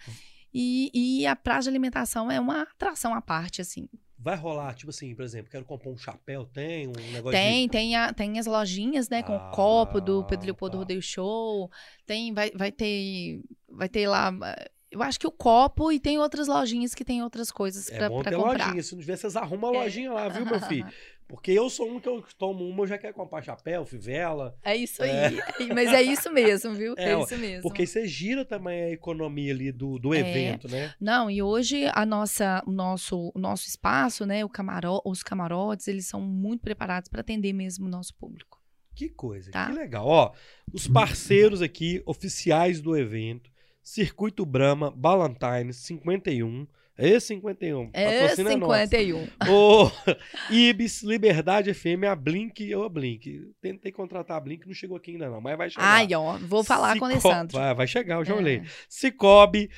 [0.54, 3.88] E, e a praça de alimentação é uma atração à parte, assim.
[4.20, 7.44] Vai rolar, tipo assim, por exemplo, quero comprar um chapéu, tem um negócio de.
[7.44, 10.78] Tem, tem, a- tem as lojinhas, né, com Ah, o copo do Pedro Leopoldo tá.
[10.78, 11.70] Rodeio Show.
[12.04, 16.18] Tem, vai, vai ter, vai ter lá, eh, eu acho que o copo e tem
[16.18, 18.64] outras lojinhas que tem outras coisas É pra, bom pra ter comprar.
[18.66, 18.82] lojinha.
[18.82, 19.78] Se não tiver, vocês arrumam a É.
[19.84, 20.88] lojinha lá, viu, meu filho?
[21.28, 24.56] Porque eu sou um que eu tomo uma, eu já quero comprar chapéu, fivela.
[24.64, 25.62] É isso aí, É.
[25.64, 26.94] é, mas é isso mesmo, viu?
[26.98, 27.62] É, É, isso mesmo.
[27.62, 30.20] Porque você gira também a economia ali do, do É.
[30.20, 30.94] evento, né?
[30.98, 35.86] Não, e hoje a nossa, o nosso, o nosso espaço, né, o camaro, os camarotes,
[35.86, 38.58] eles são muito preparados para atender mesmo o nosso público.
[38.94, 39.66] Que coisa, Tá.
[39.66, 40.06] que legal.
[40.06, 40.32] Ó,
[40.72, 43.50] os parceiros aqui, oficiais do evento,
[43.82, 46.66] Circuito Brahma, Ballantines, 51.
[46.98, 47.90] É 51.
[47.92, 48.90] É patrocina nós.
[48.90, 49.28] 51.
[49.48, 49.88] Ô,
[50.50, 53.52] Ibis, Liberdade FM, a Blink, eu a Blink.
[53.62, 55.84] Tentei contratar a Blink, não chegou aqui ainda não, mas vai chegar.
[55.86, 57.56] Ai, ó, vou falar com o Cico- Alessandro.
[57.56, 58.36] Vai, vai chegar, eu já É.
[58.36, 58.62] olhei.
[58.88, 59.70] Cicobi,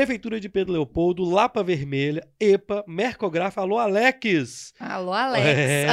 [0.00, 5.46] Prefeitura de Pedro Leopoldo, Lapa Vermelha, EPA, Mercograf, alô Alex, Alô, Alex.
[5.46, 5.86] É.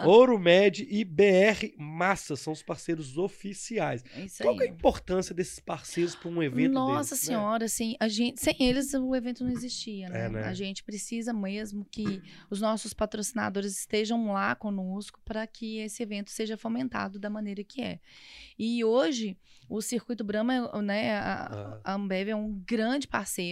[0.08, 4.02] Ouro Med e BR Massa são os parceiros oficiais.
[4.16, 4.74] é isso Qual que é a aí.
[4.74, 7.36] importância desses parceiros para um evento Nossa desse, né?
[7.36, 10.24] senhora, assim, a gente, sem eles o evento não existia, né?
[10.24, 10.44] É, né?
[10.44, 16.30] A gente precisa mesmo que os nossos patrocinadores estejam lá conosco para que esse evento
[16.30, 18.00] seja fomentado da maneira que é.
[18.58, 19.36] E hoje
[19.68, 21.80] o Circuito Brahma, né, a, Ah.
[21.84, 23.49] a Ambev é um grande parceiro.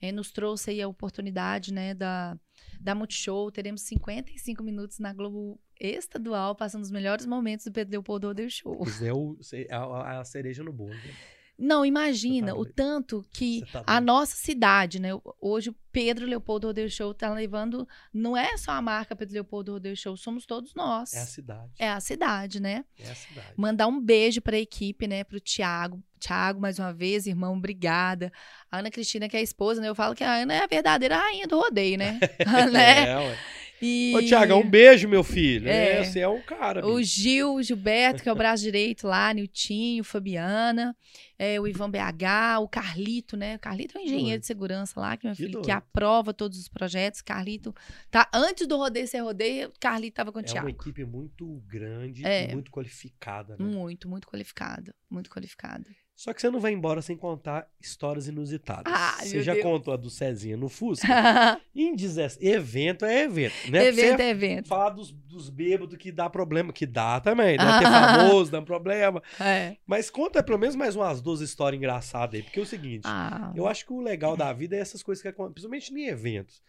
[0.00, 2.38] Eh, nos trouxe aí a oportunidade, né, da,
[2.80, 3.50] da Multishow.
[3.50, 8.76] Teremos 55 minutos na Globo Estadual, passando os melhores momentos do Pedro Leopoldo Rodeio Show.
[8.78, 9.36] Pois é o,
[9.70, 10.90] a- a cereja no bolo.
[10.94, 11.14] né?
[11.60, 15.10] Não, imagina Você tá o tanto que tá a nossa cidade, né?
[15.38, 17.86] Hoje o Pedro Leopoldo Rodeio Show tá levando.
[18.14, 21.12] Não é só a marca Pedro Leopoldo Rodeio Show, somos todos nós.
[21.12, 21.72] É a cidade.
[21.78, 22.84] É a cidade, né?
[22.98, 23.52] É a cidade.
[23.56, 25.22] Mandar um beijo para a equipe, né?
[25.22, 26.02] Pro Tiago.
[26.18, 28.32] Tiago, mais uma vez, irmão, obrigada.
[28.70, 29.88] A Ana Cristina, que é a esposa, né?
[29.88, 32.18] Eu falo que a Ana é a verdadeira rainha do rodeio, né?
[32.72, 33.10] né?
[33.10, 33.38] É, ué.
[33.82, 34.12] E...
[34.14, 35.68] Ô, Tiagão, um beijo, meu filho.
[35.68, 36.00] É.
[36.00, 36.86] É, você é um cara.
[36.86, 37.02] O.
[37.02, 40.94] Gil, o Gilberto, que é o braço direito lá, Niltinho, Fabiana,
[41.38, 43.56] é, o Ivan BH, o Carlito, né?
[43.56, 46.58] O Carlito é um engenheiro de segurança lá, que, meu Que filho, que aprova todos
[46.58, 47.22] os projetos.
[47.22, 47.74] Carlito
[48.10, 50.66] tá antes do rodeio ser rodeio, Carlito tava com o É Thiago.
[50.66, 52.50] uma equipe muito grande É.
[52.50, 53.64] e muito qualificada, né?
[53.64, 55.86] Muito, muito qualificado, muito qualificado.
[56.20, 58.92] Só que você não vai embora sem contar histórias inusitadas.
[58.94, 59.64] Ai, você já Deus.
[59.64, 61.08] contou a do Cezinha no Fusca?
[61.74, 63.54] em 17, evento é evento.
[63.70, 63.86] Né?
[63.86, 64.68] evento você é evento.
[64.68, 67.78] falar dos, dos bêbados que dá problema, que dá também, né?
[67.78, 69.22] Ter famoso, dá problema.
[69.40, 69.78] É.
[69.86, 72.42] Mas conta pelo menos mais umas duas histórias engraçadas aí.
[72.42, 75.22] Porque é o seguinte, Ah, eu acho que o legal da vida é essas coisas
[75.22, 76.62] que acontecem, principalmente em eventos.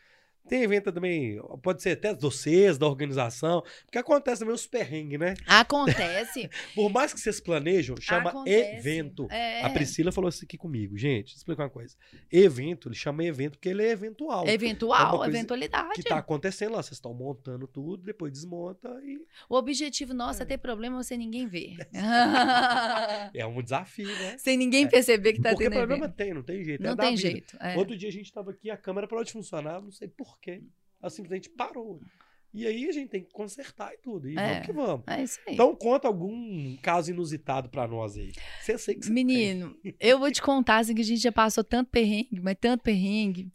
[0.48, 5.34] Tem evento também, pode ser até vocês, da organização, porque acontece também os perrengues, né?
[5.48, 6.50] acontece.
[6.76, 8.76] Por mais que vocês planejam, chama acontece.
[8.78, 9.28] evento.
[9.32, 9.64] É.
[9.64, 10.98] A Priscila falou isso aqui comigo.
[10.98, 11.96] Gente, explicar uma coisa.
[12.32, 14.46] Evento, ele chama evento porque ele é eventual.
[14.48, 15.94] É Eventual, coisa eventualidade.
[15.94, 16.84] Que tá acontecendo lá.
[16.84, 19.20] Vocês estão montando tudo, depois desmonta e
[19.50, 21.78] O objetivo nosso é ter problema sem ninguém ver.
[23.34, 24.38] é um desafio, né?
[24.38, 26.16] sem ninguém perceber que tá porque tendo problema evento.
[26.16, 26.84] tem, não tem jeito.
[26.84, 27.22] é Não tem vida.
[27.30, 27.58] jeito.
[27.60, 27.78] é.
[27.78, 30.64] Outro dia a gente tava aqui, a câmera parou de funcionar, não sei porquê.
[31.02, 32.00] Ela simplesmente parou.
[32.54, 34.30] E aí a gente tem que consertar e tudo.
[34.30, 34.54] E É.
[34.54, 35.04] vamos que vamos.
[35.08, 35.54] É isso aí.
[35.54, 38.34] Então conta algum caso inusitado pra nós aí.
[38.62, 39.14] Você sei que você tem.
[39.14, 42.84] Menino, eu vou te contar assim que a gente já passou tanto perrengue, mas tanto
[42.84, 43.52] perrengue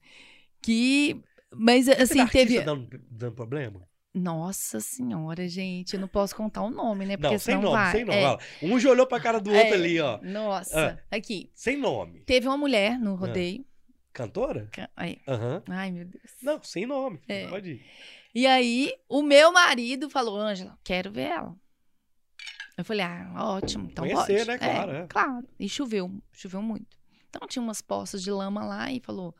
[0.62, 1.20] que
[1.54, 3.86] mas assim Teve artista teve dando, dando problema?
[4.14, 7.18] Nossa senhora, gente, eu não posso contar o nome, né?
[7.18, 7.92] Porque Não, sem nome, vai.
[7.92, 8.18] sem nome.
[8.18, 8.38] É.
[8.62, 10.18] Um já olhou pra cara do outro é, ali, ó.
[10.22, 11.50] Nossa, aqui.
[11.52, 12.20] Sem nome.
[12.20, 13.62] Teve uma mulher no rodeio.
[14.16, 14.68] Cantora?
[14.72, 15.62] ca- aí, Aham.
[15.68, 16.24] Ai, meu Deus.
[16.42, 17.20] Não, sem nome.
[17.28, 17.46] É.
[17.48, 17.84] Pode ir.
[18.34, 21.54] E aí, o meu marido falou, Ângela, quero ver ela.
[22.78, 24.48] Eu falei, ah, ótimo, então Conhecer, pode.
[24.48, 24.58] né?
[24.58, 25.06] Claro, é.
[25.06, 25.48] Claro.
[25.58, 26.96] E choveu, choveu muito.
[27.30, 29.34] Então tinha umas poças de lama lá e falou,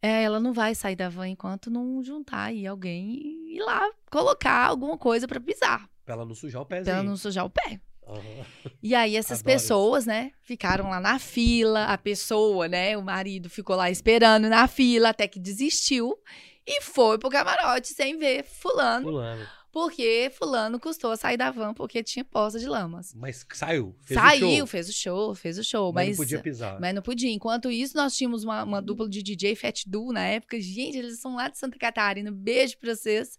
[0.00, 3.90] é, ela não vai sair da van enquanto não juntar aí alguém e ir lá
[4.10, 6.84] colocar alguma coisa pra pisar, Pra ela não sujar o pezinho.
[6.84, 7.80] pra ela não sujar o pé.
[8.06, 8.44] Aham.
[8.82, 13.48] E aí essas Adoro pessoas, né, ficaram lá na fila, a pessoa, né, o marido
[13.48, 16.16] ficou lá esperando na fila até que desistiu
[16.66, 19.46] e foi pro camarote sem ver fulano, Fulano.
[19.72, 23.14] porque fulano custou a sair da van porque tinha poça de lamas.
[23.14, 23.96] Mas saiu.
[24.02, 26.80] Fez o Saiu, show, fez o show, fez o show, mas mas não podia pisar.
[26.80, 27.30] mas não podia.
[27.30, 30.60] Enquanto isso, nós tínhamos uma, uma dupla de DJ Fat Duo na época.
[30.60, 32.30] Gente, eles são lá de Santa Catarina.
[32.30, 33.36] Beijo pra vocês.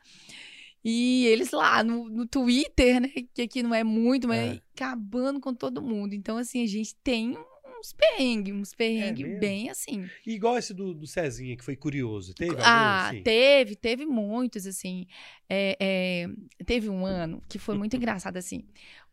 [0.83, 3.09] E eles lá no, no Twitter, né?
[3.33, 4.61] Que aqui não é muito, mas É.
[4.75, 6.13] acabando com todo mundo.
[6.13, 7.37] Então, assim, a gente tem
[7.79, 10.05] uns perrengues, uns perrengues É bem assim.
[10.25, 12.33] E igual esse do, do Cezinha, que foi curioso.
[12.33, 13.21] Teve algum, Ah, assim?
[13.23, 15.05] teve, teve muitos, assim.
[15.49, 18.63] É, é, teve um ano que foi muito engraçado, assim.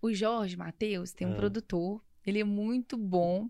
[0.02, 1.36] O Jorge Matheus tem um Ah.
[1.36, 3.48] produtor, ele é muito bom.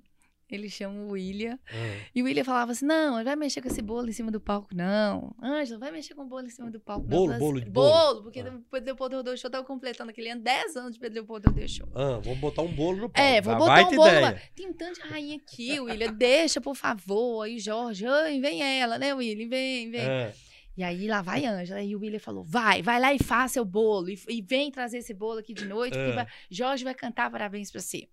[0.50, 1.58] Ele chama o William.
[1.68, 4.30] Ah, E o William falava assim: não, não vai mexer com esse bolo em cima
[4.30, 5.34] do palco, não.
[5.42, 7.02] Ângela, vai mexer com o bolo em cima do palco.
[7.08, 7.90] não." Bolo, falava bolo assim, de bolo?
[7.90, 8.48] Bolo, porque Ah.
[8.54, 11.68] o Pedro Leopoldo Rodou Show tava completando aquele ano 10 anos de Pedro Leopoldo Rodou
[11.68, 11.88] Show.
[11.94, 13.20] ah, vamos botar um bolo no palco.
[13.20, 14.34] É, vou botar um bolo lá.
[14.54, 16.12] Tem um tanto de rainha aqui, William.
[16.12, 17.42] Deixa, por favor.
[17.42, 19.48] Aí o Jorge, ai, vem ela, né, William?
[19.48, 20.00] Vem, vem.
[20.06, 20.32] Ah,
[20.76, 21.80] E aí lá vai a Ângela.
[21.80, 24.08] Aí o William falou: vai, vai lá e faça seu bolo.
[24.08, 26.14] E, e vem trazer esse bolo aqui de noite, porque Ah.
[26.14, 28.08] vai- Jorge vai cantar parabéns pra você.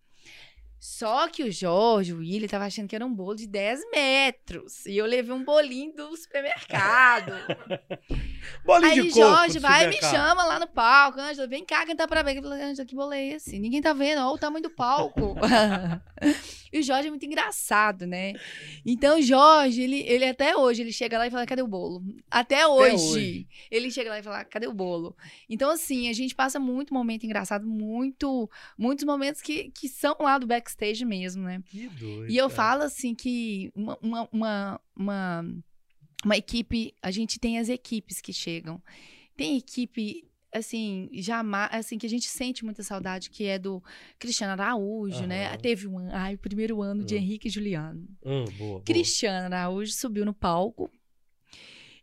[0.79, 4.85] Só que o Jorge, o William, tava achando que era um bolo de 10 metros.
[4.85, 7.33] E eu levei um bolinho do supermercado.
[8.63, 11.19] bolinho Aí de coco Jorge vai e me chama lá no palco.
[11.19, 12.03] Ângela, vem cá cantar.
[12.03, 13.57] Eu falei, Ângela, que bolo é esse?
[13.57, 15.35] Ninguém tá vendo, olha o tamanho do palco.
[16.71, 18.33] e o Jorge é muito engraçado, né?
[18.85, 22.03] Então o Jorge, ele, ele até hoje, ele chega lá e fala, cadê o bolo?
[22.29, 23.47] Até hoje, hoje.
[23.71, 25.15] ele chega lá e fala, cadê o bolo?
[25.49, 30.37] Então assim, a gente passa muito momento engraçado, muito, muitos momentos que, que são lá
[30.37, 31.63] do backstage mesmo, né?
[31.65, 32.29] Que doido.
[32.29, 32.55] E eu cara.
[32.55, 35.45] falo assim que uma, uma, uma, uma,
[36.25, 38.81] uma equipe, a gente tem as equipes que chegam.
[39.35, 43.81] Tem equipe, assim, jamais, assim, que a gente sente muita saudade, que é do
[44.19, 45.47] Cristiano Araújo, né?
[45.47, 45.57] Aham.
[45.57, 47.15] Teve um ai, o primeiro ano de.
[47.15, 48.07] Henrique e Juliano.
[48.25, 48.81] Ah, boa, boa.
[48.81, 50.91] Cristiano Araújo subiu no palco.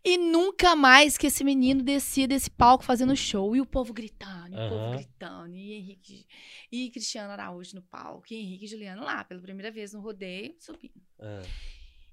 [0.05, 3.57] E nunca mais que esse menino descia desse palco fazendo show.
[3.57, 5.55] E o povo gritando, e o povo gritando.
[5.57, 6.27] E Henrique
[6.71, 8.27] e Cristiano Araújo no palco.
[8.31, 11.01] E Henrique e Juliano lá, pela primeira vez no rodeio, subindo.
[11.19, 11.43] Ah,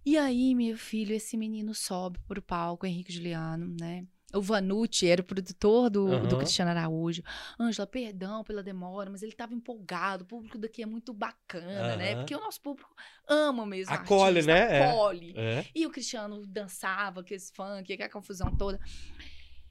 [0.06, 4.08] E aí, meu filho, esse menino sobe pro palco, Henrique e Juliano, né?
[4.34, 6.38] O Vanucci era o produtor do, do Aham.
[6.38, 7.22] Cristiano Araújo.
[7.60, 10.24] Ângela, perdão pela demora, mas ele estava empolgado.
[10.24, 12.12] O público daqui é muito bacana, né?
[12.14, 12.20] Aham.
[12.20, 12.90] Porque o nosso público
[13.28, 13.94] ama mesmo.
[13.94, 14.78] o Acolhe, artista, né?
[14.78, 14.90] É.
[14.90, 15.34] Acolhe.
[15.36, 15.66] É.
[15.76, 18.80] E o Cristiano dançava, aqueles funk, aquela confusão toda.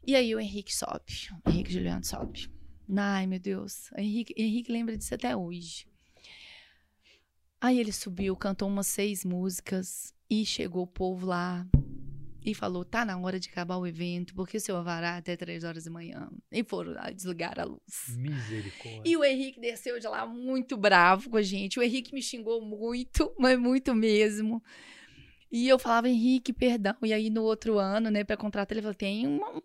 [0.07, 1.29] E aí o Henrique sobe.
[1.47, 2.51] O Henrique Juliano sobe.
[2.97, 3.91] Ai, meu Deus.
[3.93, 5.87] O Henrique, Henrique lembra disso até hoje.
[7.61, 11.67] Aí ele subiu, cantou umas seis músicas e chegou o povo lá
[12.45, 15.65] e falou: tá na hora de acabar o evento, porque o senhor vará até três
[15.65, 16.31] horas da manhã.
[16.51, 18.17] E foram lá desligar a luz.
[18.17, 19.03] Misericórdia.
[19.05, 21.79] E o Henrique desceu de lá muito bravo com a gente.
[21.79, 24.63] O Henrique me xingou muito, mas muito mesmo.
[25.53, 26.95] E eu falava, Henrique, perdão.
[27.03, 29.63] E aí no outro ano, né, pra contratar, ele falou: tem uma,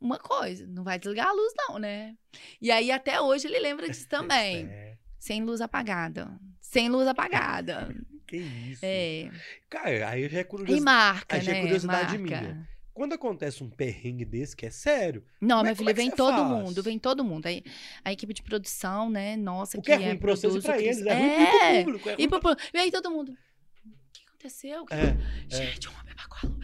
[0.00, 2.16] uma coisa, não vai desligar a luz, não, né?
[2.60, 4.68] E aí até hoje ele lembra disso também.
[4.78, 6.38] É, Sem luz apagada.
[6.60, 7.94] Sem luz apagada.
[8.28, 8.80] Que isso.
[8.84, 9.30] É.
[9.68, 10.84] Cara, aí já é E curiosidade.
[10.84, 11.60] marca, aí já é né?
[11.62, 12.40] curiosidade marca.
[12.42, 12.68] minha.
[12.94, 16.10] Quando acontece um perrengue desse, que é sério, Não, é- minha como filha, é vem
[16.10, 16.48] todo faz?
[16.48, 17.46] mundo, vem todo mundo.
[17.46, 17.62] Aí,
[18.04, 19.36] a equipe de produção, né?
[19.36, 22.08] Nossa, o que é ruim e produz pra eles, é ruim pro público.
[22.08, 23.30] É ruim E, pro- e aí todo mundo.
[23.30, 24.84] O que aconteceu?
[24.90, 25.16] É,
[25.48, 26.56] Gente, uma bebacola.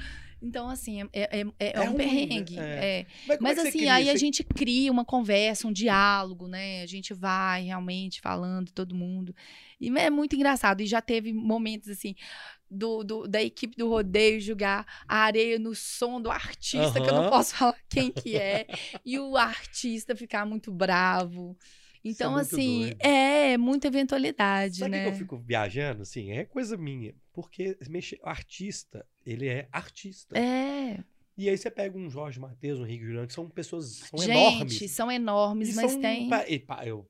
[0.47, 1.97] Então, assim, é, é, é, é É um ruim, né?
[1.97, 2.59] perrengue.
[2.59, 3.01] É.
[3.01, 3.07] é.
[3.26, 3.95] Mas, Mas é você assim, cria?
[3.95, 6.82] aí a gente cria uma conversa, um diálogo, né?
[6.82, 9.34] A gente vai realmente falando, todo mundo.
[9.80, 10.82] E é muito engraçado.
[10.82, 12.14] E já teve momentos, assim,
[12.70, 17.14] do, do- da equipe do rodeio jogar a areia no som do artista, que eu
[17.14, 18.66] não posso falar quem que é.
[19.05, 21.57] e o artista ficar muito bravo.
[22.03, 22.97] É Então, muito assim, doido.
[23.01, 25.03] é muita eventualidade, Sabe né?
[25.05, 26.03] que eu fico viajando?
[26.03, 27.14] Assim, é coisa minha.
[27.32, 30.39] Porque mexe- o artista, ele é artista.
[30.39, 30.99] É.
[31.37, 34.31] E aí você pega um Jorge Matheus, um Henrique Juliano, que são pessoas são Gente,
[34.31, 34.91] enormes.
[34.93, 36.29] são enormes, E mas são tem.
[36.29, 37.09] pa- e pa- eu-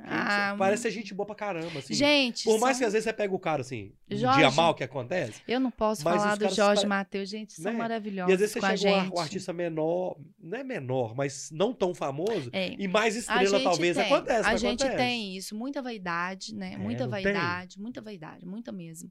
[0.00, 1.94] Ah, parece ser gente boa pra caramba, assim.
[1.94, 4.50] Gente, Por mais são- que às vezes você pega o cara, assim, um Jorge- dia
[4.50, 7.78] mal que acontece, eu não posso falar do Jorge pare- Matheus, gente, são né?
[7.78, 9.14] maravilhosos e às vezes você chega um, ar- gente.
[9.14, 12.74] um artista menor, não é menor, mas não tão famoso, É.
[12.76, 14.96] e mais estrela gente talvez, tem, acontece, A gente acontece.
[14.96, 16.72] tem isso, muita vaidade, né?
[16.74, 17.22] É, muita não tem?
[17.22, 19.08] vaidade, muita vaidade, muita mesmo.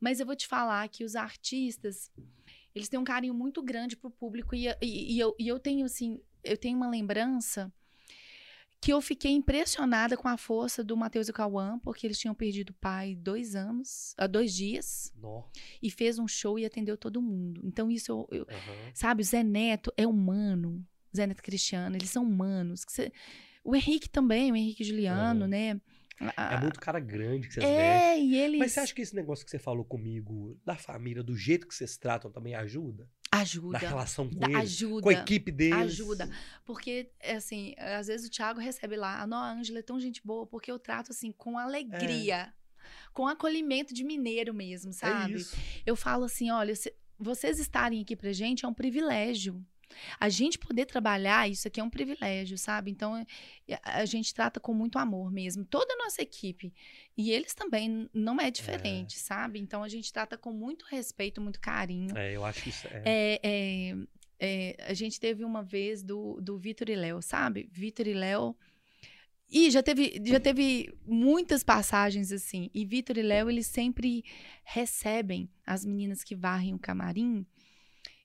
[0.00, 2.10] Mas eu vou te falar que os artistas,
[2.74, 5.84] eles têm um carinho muito grande pro público e, e- e eu, e eu tenho,
[5.84, 7.72] assim, eu tenho uma lembrança
[8.80, 12.70] que eu fiquei impressionada com a força do Matheus e Cauã, porque eles tinham perdido
[12.70, 15.42] o pai dois anos, há dois dias, Nó,
[15.82, 17.60] e fez um show e atendeu todo mundo.
[17.62, 18.90] Então isso eu- eu, aham.
[18.94, 20.82] Sabe, o Zé Neto é humano.
[21.14, 22.86] Zé Neto Cristiano, eles são humanos.
[23.62, 25.48] O Henrique também, o Henrique Juliano, Aham.
[25.48, 25.80] né?
[26.20, 27.64] É A- muito cara grande que vocês.
[27.64, 31.22] É, e eles Mas você acha que esse negócio que você falou comigo, da família,
[31.22, 33.08] do jeito que vocês tratam, também ajuda?
[33.32, 33.78] ajuda.
[33.80, 34.56] Na relação com dá- eles?
[34.60, 35.02] ajuda.
[35.02, 35.78] Com a equipe deles?
[35.78, 36.28] Ajuda.
[36.64, 40.20] Porque, é assim, às vezes o Thiago recebe lá, não, a Ângela é tão gente
[40.26, 42.52] boa, porque eu trato, assim, com alegria.
[43.14, 45.34] Com acolhimento de mineiro mesmo, É sabe?
[45.34, 45.56] isso.
[45.86, 46.74] Eu falo assim, olha,
[47.18, 49.64] vocês estarem aqui pra gente é um privilégio.
[50.18, 52.90] A gente poder trabalhar, isso aqui é um privilégio, sabe?
[52.90, 56.72] Então, é- a gente trata com muito amor mesmo, toda a nossa equipe.
[57.16, 59.58] E eles também, não é diferente, sabe?
[59.58, 62.16] Então, a gente trata com muito respeito, muito carinho.
[62.16, 63.02] É, eu acho que isso é.
[63.04, 63.96] É, é,
[64.38, 67.68] é, a gente teve uma vez do, do Vitor e Léo, sabe?
[67.70, 68.56] Vitor e Léo.
[69.52, 72.70] E já teve, já teve muitas passagens assim.
[72.72, 74.24] E Vitor e Léo, eles sempre
[74.62, 77.44] recebem as meninas que varrem o camarim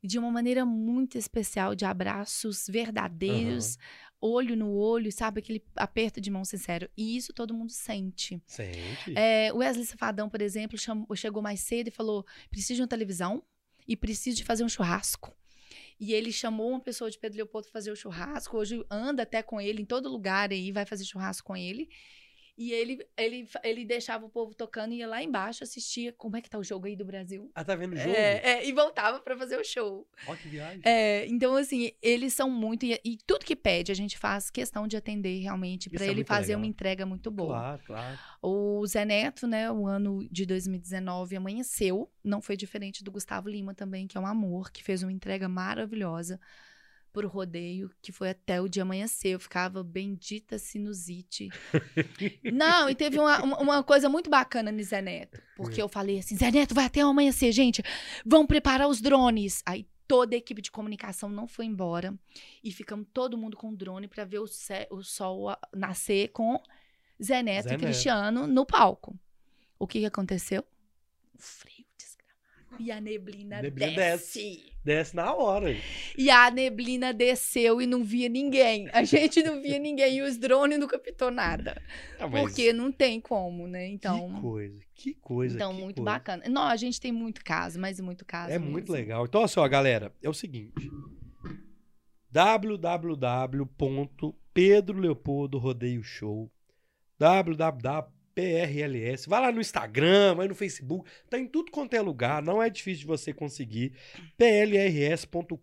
[0.05, 3.77] de uma maneira muito especial, de abraços verdadeiros,
[4.21, 5.39] olho no olho, sabe?
[5.39, 6.89] Aquele aperto de mão sincero.
[6.97, 8.41] E isso todo mundo sente.
[8.45, 9.13] Sente.
[9.15, 12.87] É, o Wesley Safadão, por exemplo, chamou- chegou mais cedo e falou: preciso de uma
[12.87, 13.43] televisão
[13.87, 15.35] e preciso de fazer um churrasco.
[15.99, 18.57] E ele chamou uma pessoa de Pedro Leopoldo fazer o churrasco.
[18.57, 21.89] Hoje anda até com ele em todo lugar aí, vai fazer churrasco com ele.
[22.57, 26.41] E ele, ele, ele deixava o povo tocando e ia lá embaixo, assistia como é
[26.41, 27.51] que tá o jogo aí do Brasil.
[27.53, 28.15] Ah, tá vendo o jogo?
[28.15, 30.07] É, é, e voltava para fazer o show.
[30.25, 30.81] Ó, que viagem.
[30.85, 32.85] É, então, assim, eles são muito.
[32.85, 36.15] E, e tudo que pede, a gente faz questão de atender realmente, para é ele
[36.15, 36.61] muito fazer legal.
[36.61, 37.55] uma entrega muito boa.
[37.55, 38.19] Claro, claro.
[38.41, 43.73] O Zé Neto, né, o ano de 2019 amanheceu, não foi diferente do Gustavo Lima
[43.73, 46.39] também, que é um amor, que fez uma entrega maravilhosa
[47.16, 51.47] pro rodeio, que foi até o dia amanhecer, eu ficava bendita sinusite.
[52.51, 56.36] não, e teve uma, uma, coisa muito bacana no Zé Neto, porque eu falei assim,
[56.36, 57.82] Zé Neto, vai até o amanhecer, gente,
[58.26, 59.63] vão preparar os drones.
[59.66, 62.13] Aí toda a equipe de comunicação não foi embora
[62.61, 64.45] e ficamos todo mundo com drone para ver o,
[64.91, 66.61] o sol nascer com
[67.24, 67.82] Zé Neto Zé e Neto.
[67.82, 69.18] Cristiano no palco.
[69.80, 70.66] O que, que aconteceu?
[71.34, 71.84] O frio.
[72.80, 74.63] E a neblina, Neblina desce.
[74.84, 75.76] Desce na hora.
[76.15, 78.88] E a neblina desceu e não via ninguém.
[78.93, 81.82] A gente não via ninguém e os drones não captou nada.
[82.19, 83.88] Ah, mas Porque não tem como, né?
[83.88, 85.55] Que Então, coisa, que coisa.
[85.55, 86.11] então que muito coisa.
[86.11, 86.43] bacana.
[86.47, 88.51] Não, a gente tem muito caso, mas muito caso.
[88.53, 88.95] É muito mesmo.
[88.95, 89.26] legal.
[89.26, 90.91] Então, assim, ó, galera, é o seguinte.
[93.65, 96.51] www.pedro Leopoldo Rodeio Show.
[98.36, 99.25] www.prls.
[99.27, 102.69] Vai lá no Instagram, vai no Facebook, tá em tudo quanto é lugar, não é
[102.69, 103.93] difícil de você conseguir.
[104.38, 105.55] plrs.com.br.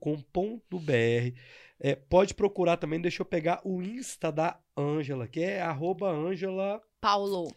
[1.84, 6.80] É, pode procurar também, deixa eu pegar o Insta da Ângela, que é arroba Ângela
[7.00, 7.52] Paulo.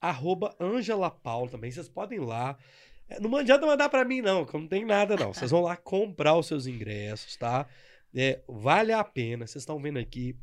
[0.00, 1.70] arroba Angela Paula também.
[1.70, 2.58] Vocês podem ir lá.
[3.08, 5.32] É, Não adianta mandar pra mim, não, que eu não tem nada, não.
[5.32, 7.66] Vocês vão lá comprar os seus ingressos, tá?
[8.12, 9.46] É, vale a pena.
[9.46, 10.36] Vocês estão vendo aqui.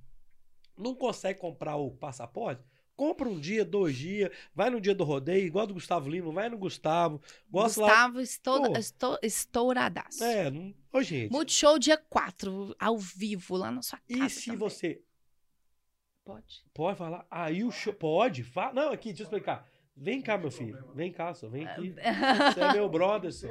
[0.78, 2.62] Não consegue comprar o passaporte?
[2.98, 6.50] Compra um dia, dois dias, vai no dia do rodeio, igual do Gustavo Lima, vai
[6.50, 7.22] no Gustavo.
[7.48, 7.88] Gosta lá.
[7.88, 8.78] Gustavo, estou, Pô.
[8.78, 10.24] estou, estouradaço.
[10.24, 10.52] É.
[10.92, 11.32] Ô, gente.
[11.32, 14.26] Multishow dia 4, ao vivo, lá na sua casa.
[14.26, 14.58] E se também.
[14.58, 15.02] você.
[16.26, 16.66] Pode.
[16.74, 17.28] Pode falar?
[17.30, 17.94] Aí o show.
[17.94, 18.44] Pode?
[18.44, 18.74] Fa...
[18.74, 19.70] Não, aqui, deixa eu explicar.
[19.96, 20.92] Vem cá, meu filho.
[20.96, 21.48] Vem cá, só.
[21.48, 21.92] Vem aqui.
[21.92, 23.48] Você é meu brother, só.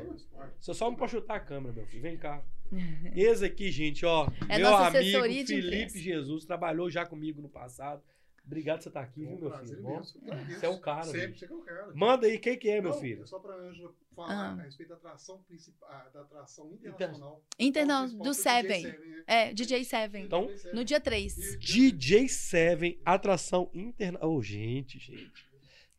[0.61, 2.03] Você só não pode chutar a câmera, meu filho.
[2.03, 2.45] Vem cá.
[3.15, 4.29] Esse aqui, gente, ó.
[4.49, 5.99] É meu amigo Felipe.
[6.01, 8.03] Jesus trabalhou já comigo no passado.
[8.47, 9.83] Obrigado por você estar aqui, viu, meu filho?
[9.83, 11.93] Bom, Você é o cara, Sempre, você é o cara.
[11.95, 13.23] Manda aí, quem que é, meu Não, filho?
[13.25, 14.53] É só pra Ângela falar Ah.
[14.53, 17.45] a respeito da atração principal, ah, da atração internacional.
[17.59, 18.83] Internal, Principal do foi Seven.
[18.83, 19.25] DJ Seven, né?
[19.27, 20.25] É, DJ Seven.
[20.25, 21.59] Então, No dia 3.
[21.59, 24.25] DJ Seven, atração interna.
[24.25, 25.47] Ô, gente, gente.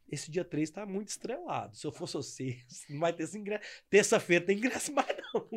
[0.09, 1.75] Esse dia 3 tá muito estrelado.
[1.75, 2.57] Se eu fosse você,
[2.89, 3.65] não vai ter esse ingresso.
[3.89, 5.49] Terça-feira tem ingresso mais, não.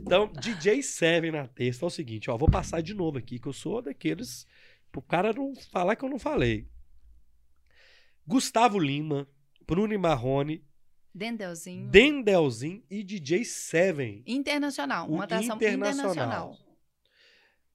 [0.00, 1.84] Então, DJ Seven na terça.
[1.84, 2.36] É o seguinte, ó.
[2.36, 4.44] Vou passar de novo aqui, que eu sou daqueles.
[4.90, 6.68] Pro cara não falar que eu não falei.
[8.26, 9.28] Gustavo Lima,
[9.66, 10.66] Bruno Marrone,
[11.14, 11.88] Dendelzinho.
[11.88, 14.22] Dendelzinho e DJ Seven.
[14.26, 15.08] Internacional.
[15.08, 16.12] Uma atração internacional.
[16.12, 16.58] internacional.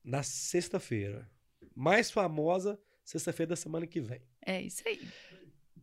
[0.04, 1.30] Na sexta-feira.
[1.76, 4.22] Mais famosa, sexta-feira da semana que vem.
[4.46, 5.02] É isso aí.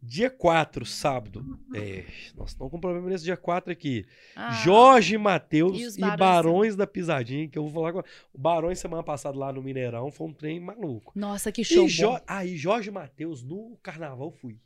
[0.02, 1.58] Dia 4, sábado.
[1.74, 4.06] É, nós estamos com problema nesse dia 4 aqui.
[4.34, 8.06] Ah, Jorge Matheus E e Barões Barões da Pisadinha, que eu vou falar agora.
[8.32, 11.12] O Barões semana passada lá no Mineirão foi um trem maluco.
[11.14, 12.20] Nossa, que show E Jo-.
[12.26, 14.58] Aí, Jorge Matheus, no carnaval fui.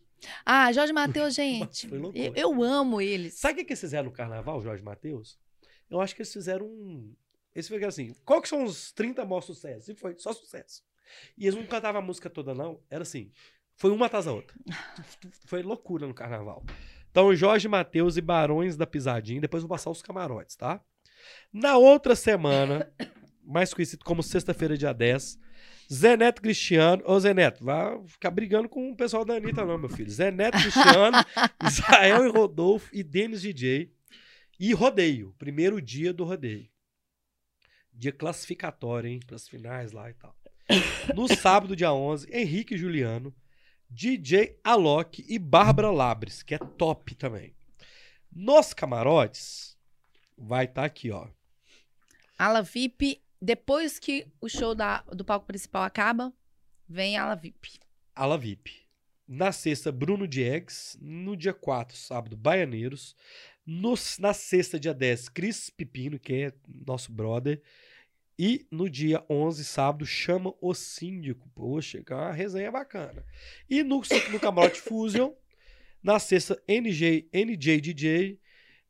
[0.47, 1.89] Ah, Jorge Matheus, gente.
[2.15, 3.35] Eu, eu amo eles.
[3.35, 5.37] Sabe o que, que eles fizeram no carnaval, Jorge Matheus?
[5.91, 7.13] Eu acho que eles fizeram um.
[7.55, 9.89] Eles fizeram assim: qual que são os 30 maiores sucessos?
[9.89, 10.83] E foi só sucesso.
[11.37, 12.81] E eles não cantavam a música toda, não.
[12.89, 13.31] Era assim:
[13.77, 14.57] foi uma atrás da outra.
[15.47, 16.65] Foi loucura no carnaval.
[17.11, 19.41] Então, Jorge Matheus e Barões da Pisadinha.
[19.41, 20.81] Depois vou passar os camarotes, tá?
[21.53, 22.93] Na outra semana,
[23.43, 25.39] mais conhecido como sexta-feira, dia 10,
[25.93, 27.03] Zé Neto Cristiano.
[27.07, 30.11] Ô, Zé Neto, vai ficar brigando com o pessoal da Anitta, não, meu filho.
[30.11, 31.19] Zé Neto Cristiano,
[31.67, 33.93] Israel e Rodolfo e Denis DJ.
[34.59, 35.35] E rodeio.
[35.39, 36.69] Primeiro dia do rodeio.
[37.93, 39.21] Dia classificatório, hein?
[39.25, 40.37] Para as finais lá e tal.
[41.15, 43.35] No sábado, dia 11, Henrique e Juliano,
[43.95, 47.55] DJ Alok e Bárbara Labres, que é top também.
[48.33, 49.77] Nos camarotes,
[50.37, 51.29] vai estar aqui, ó.
[52.37, 53.23] Ala VIP.
[53.41, 56.33] Depois que o show da, do palco principal acaba,
[56.89, 57.79] vem a Ala VIP.
[58.17, 58.83] Ala VIP.
[59.29, 60.99] Na sexta, Bruno Diegues.
[61.01, 63.15] No dia 4, sábado, Baianeiros.
[63.65, 66.53] No- na sexta, dia 10, Cris Pepino, que é
[66.85, 67.63] nosso brother.
[68.39, 71.49] E no dia 11, sábado, chama o síndico.
[71.55, 73.25] Poxa, que é uma resenha bacana.
[73.69, 75.33] E no, no Camarote Fusion,
[76.03, 78.41] na sexta, NJ, NJ DJ.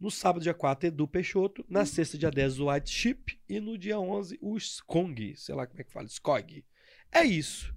[0.00, 1.64] No sábado, dia 4, Edu Peixoto.
[1.68, 3.38] Na sexta, dia 10, o White Chip.
[3.48, 5.36] E no dia 11, o Skong.
[5.36, 6.06] Sei lá como é que fala.
[6.06, 6.64] Skog.
[7.12, 7.74] É isso.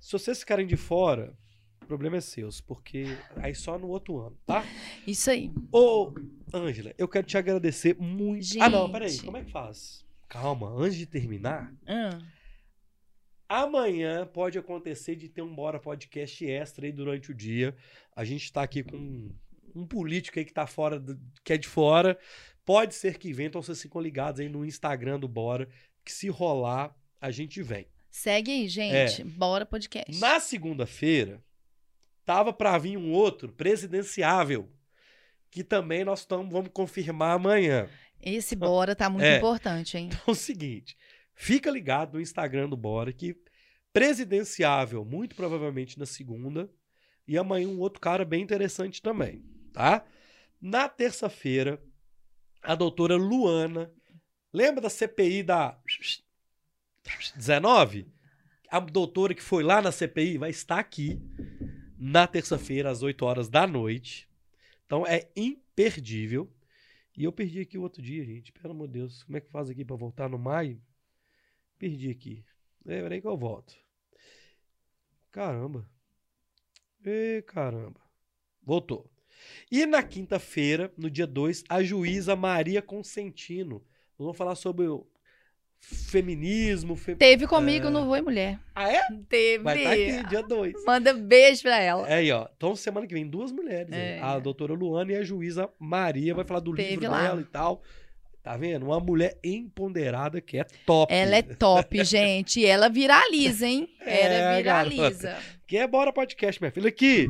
[0.00, 1.36] Se vocês ficarem de fora,
[1.82, 3.04] o problema é seus, porque
[3.36, 4.64] aí só no outro ano, tá?
[5.06, 5.52] Isso aí.
[5.70, 6.12] Ô,
[6.52, 8.60] Ângela, eu quero te agradecer muito.
[8.60, 9.24] Ah, não, peraí, Gente.
[9.24, 10.04] como é que faz?
[10.32, 12.18] Calma, antes de terminar, Ah,
[13.48, 17.76] amanhã pode acontecer de ter um Bora Podcast extra aí durante o dia.
[18.16, 19.34] A gente tá aqui com um,
[19.74, 22.18] um político aí que tá fora, do- que é de fora.
[22.64, 25.68] Pode ser que venha, então vocês ficam ligados aí no Instagram do Bora,
[26.02, 27.86] que se rolar, a gente vem.
[28.10, 29.24] segue aí, gente.
[29.24, 30.16] Bora podcast.
[30.16, 30.18] É.
[30.18, 31.44] Na segunda-feira,
[32.24, 34.70] tava pra vir um outro presidenciável,
[35.50, 37.86] que também nós tamo, vamos confirmar amanhã.
[38.22, 39.38] Esse Bora tá muito É.
[39.38, 40.06] importante, hein?
[40.12, 40.96] Então é o seguinte,
[41.34, 43.36] fica ligado no Instagram do Bora que
[43.92, 46.70] presidenciável, muito provavelmente na segunda,
[47.26, 50.04] e amanhã um outro cara bem interessante também, tá?
[50.60, 51.82] Na terça-feira,
[52.62, 53.92] a doutora Luana,
[54.52, 55.78] lembra da CPI da
[57.34, 58.06] 19?
[58.70, 61.20] A doutora que foi lá na CPI vai estar aqui
[61.98, 64.28] na terça-feira, às 8 horas da noite.
[64.86, 66.50] Então é imperdível.
[67.16, 68.52] E eu perdi aqui o outro dia, gente.
[68.52, 69.22] Pelo amor de Deus.
[69.22, 70.80] Como é que faz aqui pra voltar no maio?
[71.78, 72.44] Perdi aqui.
[72.86, 73.74] É, peraí que eu volto.
[75.30, 75.88] Caramba.
[77.04, 78.00] Ê, caramba.
[78.62, 79.10] Voltou.
[79.70, 83.84] E na quinta-feira, no dia 2, a juíza Maria Consentino.
[84.18, 84.86] Nós vamos falar sobre
[85.82, 86.96] feminismo.
[86.96, 88.58] fe- Teve comigo no Voo e Mulher.
[88.74, 89.02] Ah, é?
[89.28, 89.62] Teve.
[89.64, 90.84] Vai estar aqui, dia 2.
[90.86, 92.08] Manda beijo pra ela.
[92.08, 92.46] É aí, ó.
[92.56, 93.92] Então, semana que vem, duas mulheres.
[93.92, 94.18] É.
[94.20, 97.22] A doutora Luana e a juíza Maria vai falar do Teve livro lá.
[97.22, 97.82] dela e tal.
[98.42, 98.86] Tá vendo?
[98.86, 101.12] Uma mulher empoderada que é top.
[101.14, 102.58] Ela é top, gente.
[102.60, 103.88] E ela viraliza, hein?
[104.00, 105.36] Ela É, viraliza.
[105.66, 106.88] Que é Bora Podcast, minha filha.
[106.88, 107.28] Aqui.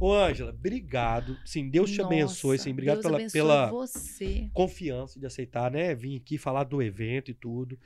[0.00, 1.36] Ô, Ângela, obrigado.
[1.44, 2.52] Sim, Deus te abençoe.
[2.56, 4.50] Nossa, Sim, obrigado Deus pela, abençoe pela você.
[4.52, 5.94] confiança de aceitar, né?
[5.94, 7.78] Vim aqui falar do evento e tudo.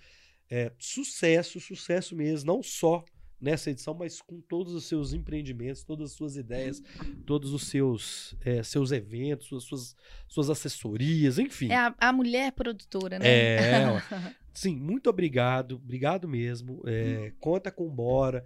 [0.51, 2.53] É, sucesso, sucesso mesmo.
[2.53, 3.05] Não só
[3.41, 6.81] nessa edição, mas com todos os seus empreendimentos, todas as suas ideias,
[7.27, 9.97] todos os seus, é, seus eventos, suas, suas,
[10.29, 11.71] suas assessorias, enfim.
[11.71, 13.27] É a, a mulher produtora, né?
[13.27, 13.83] É.
[14.55, 15.77] Sim, muito obrigado.
[15.77, 16.83] Obrigado mesmo.
[16.87, 18.45] É, conta com Bora.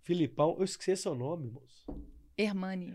[0.00, 1.84] Filipão, eu esqueci seu nome, moço.
[2.36, 2.94] Hermane.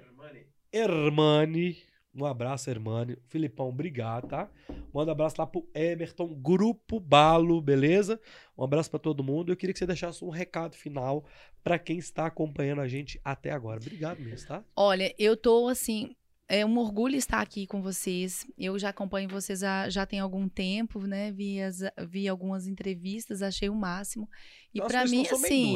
[0.72, 1.78] Hermane.
[2.20, 3.16] Um abraço, Hermane.
[3.28, 4.50] Filipão, obrigado, tá?
[4.92, 8.20] Manda um abraço lá pro Emerton, Grupo Balo, beleza?
[8.58, 9.52] Um abraço pra todo mundo.
[9.52, 11.24] Eu queria que você deixasse um recado final
[11.64, 13.80] pra quem está acompanhando a gente até agora.
[13.80, 14.64] Obrigado mesmo, tá?
[14.76, 16.16] Olha, eu tô assim.
[16.50, 18.48] É um orgulho estar aqui com vocês.
[18.58, 21.30] Eu já acompanho vocês há, já tem algum tempo, né?
[21.32, 24.30] Vi, as- vi algumas entrevistas, achei o máximo.
[24.74, 25.74] E mas mim, assim.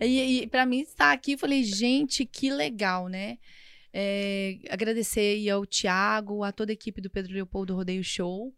[0.00, 3.38] E, e para mim estar aqui, falei, gente, que legal, né?
[3.92, 8.54] É, agradecer ao Tiago, a toda a equipe do Pedro Leopoldo Rodeio Show.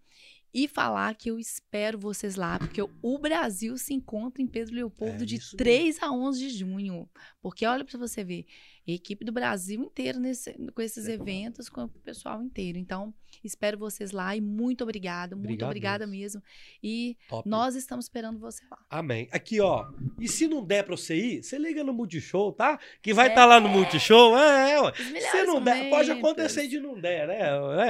[0.57, 5.25] E falar que eu espero vocês lá, porque o Brasil se encontra em Pedro Leopoldo
[5.25, 7.11] É, de isso 3 a 11 de junho.
[7.43, 8.47] Porque olha para você ver,
[8.93, 11.15] equipe do Brasil inteiro nesse- com esses É.
[11.15, 12.77] eventos, com o pessoal inteiro.
[12.79, 16.43] Então, espero vocês lá e muito obrigado, muito Obrigado obrigada mesmo.
[16.83, 17.49] E Top.
[17.49, 18.79] nós estamos esperando você lá.
[18.91, 19.29] Amém.
[19.33, 19.87] Aqui, ó.
[20.21, 22.79] E se não der pra você ir, você liga no Multishow, tá?
[23.03, 23.29] Que vai É.
[23.31, 24.37] estar lá no Multishow.
[24.39, 24.93] É, é, ué.
[25.31, 27.41] Se não der, pode acontecer de não der, né?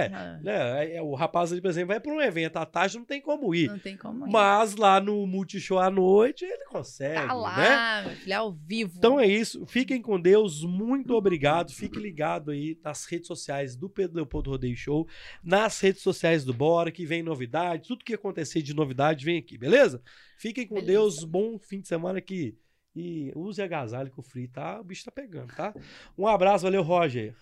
[0.04, 0.08] É,
[0.42, 0.94] né?
[0.96, 3.54] É, O rapaz ali, por exemplo, vai pra um evento à tarde, não tem como
[3.54, 3.68] ir.
[3.68, 4.30] Não tem como ir.
[4.30, 7.32] Mas lá no Multishow à noite, ele consegue, Tá né?
[7.34, 8.94] lá, meu filho, ao vivo.
[8.96, 9.66] Então é isso.
[9.66, 10.62] Fiquem com Deus.
[10.84, 11.72] Muito obrigado.
[11.72, 15.08] Fique ligado aí nas redes sociais do Pedro Leopoldo Rodeio Show,
[15.42, 17.88] nas redes sociais do Bora, que vem novidade.
[17.88, 20.02] Tudo que acontecer de novidade vem aqui, beleza?
[20.38, 20.92] Fiquem com Beleza.
[20.92, 21.24] Deus.
[21.24, 22.58] Bom fim de semana aqui.
[22.94, 25.74] E use agasalho que o frio tá, o bicho tá pegando, tá?
[26.16, 27.34] Um abraço, valeu, Roger.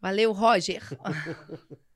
[0.00, 0.82] Valeu, Roger.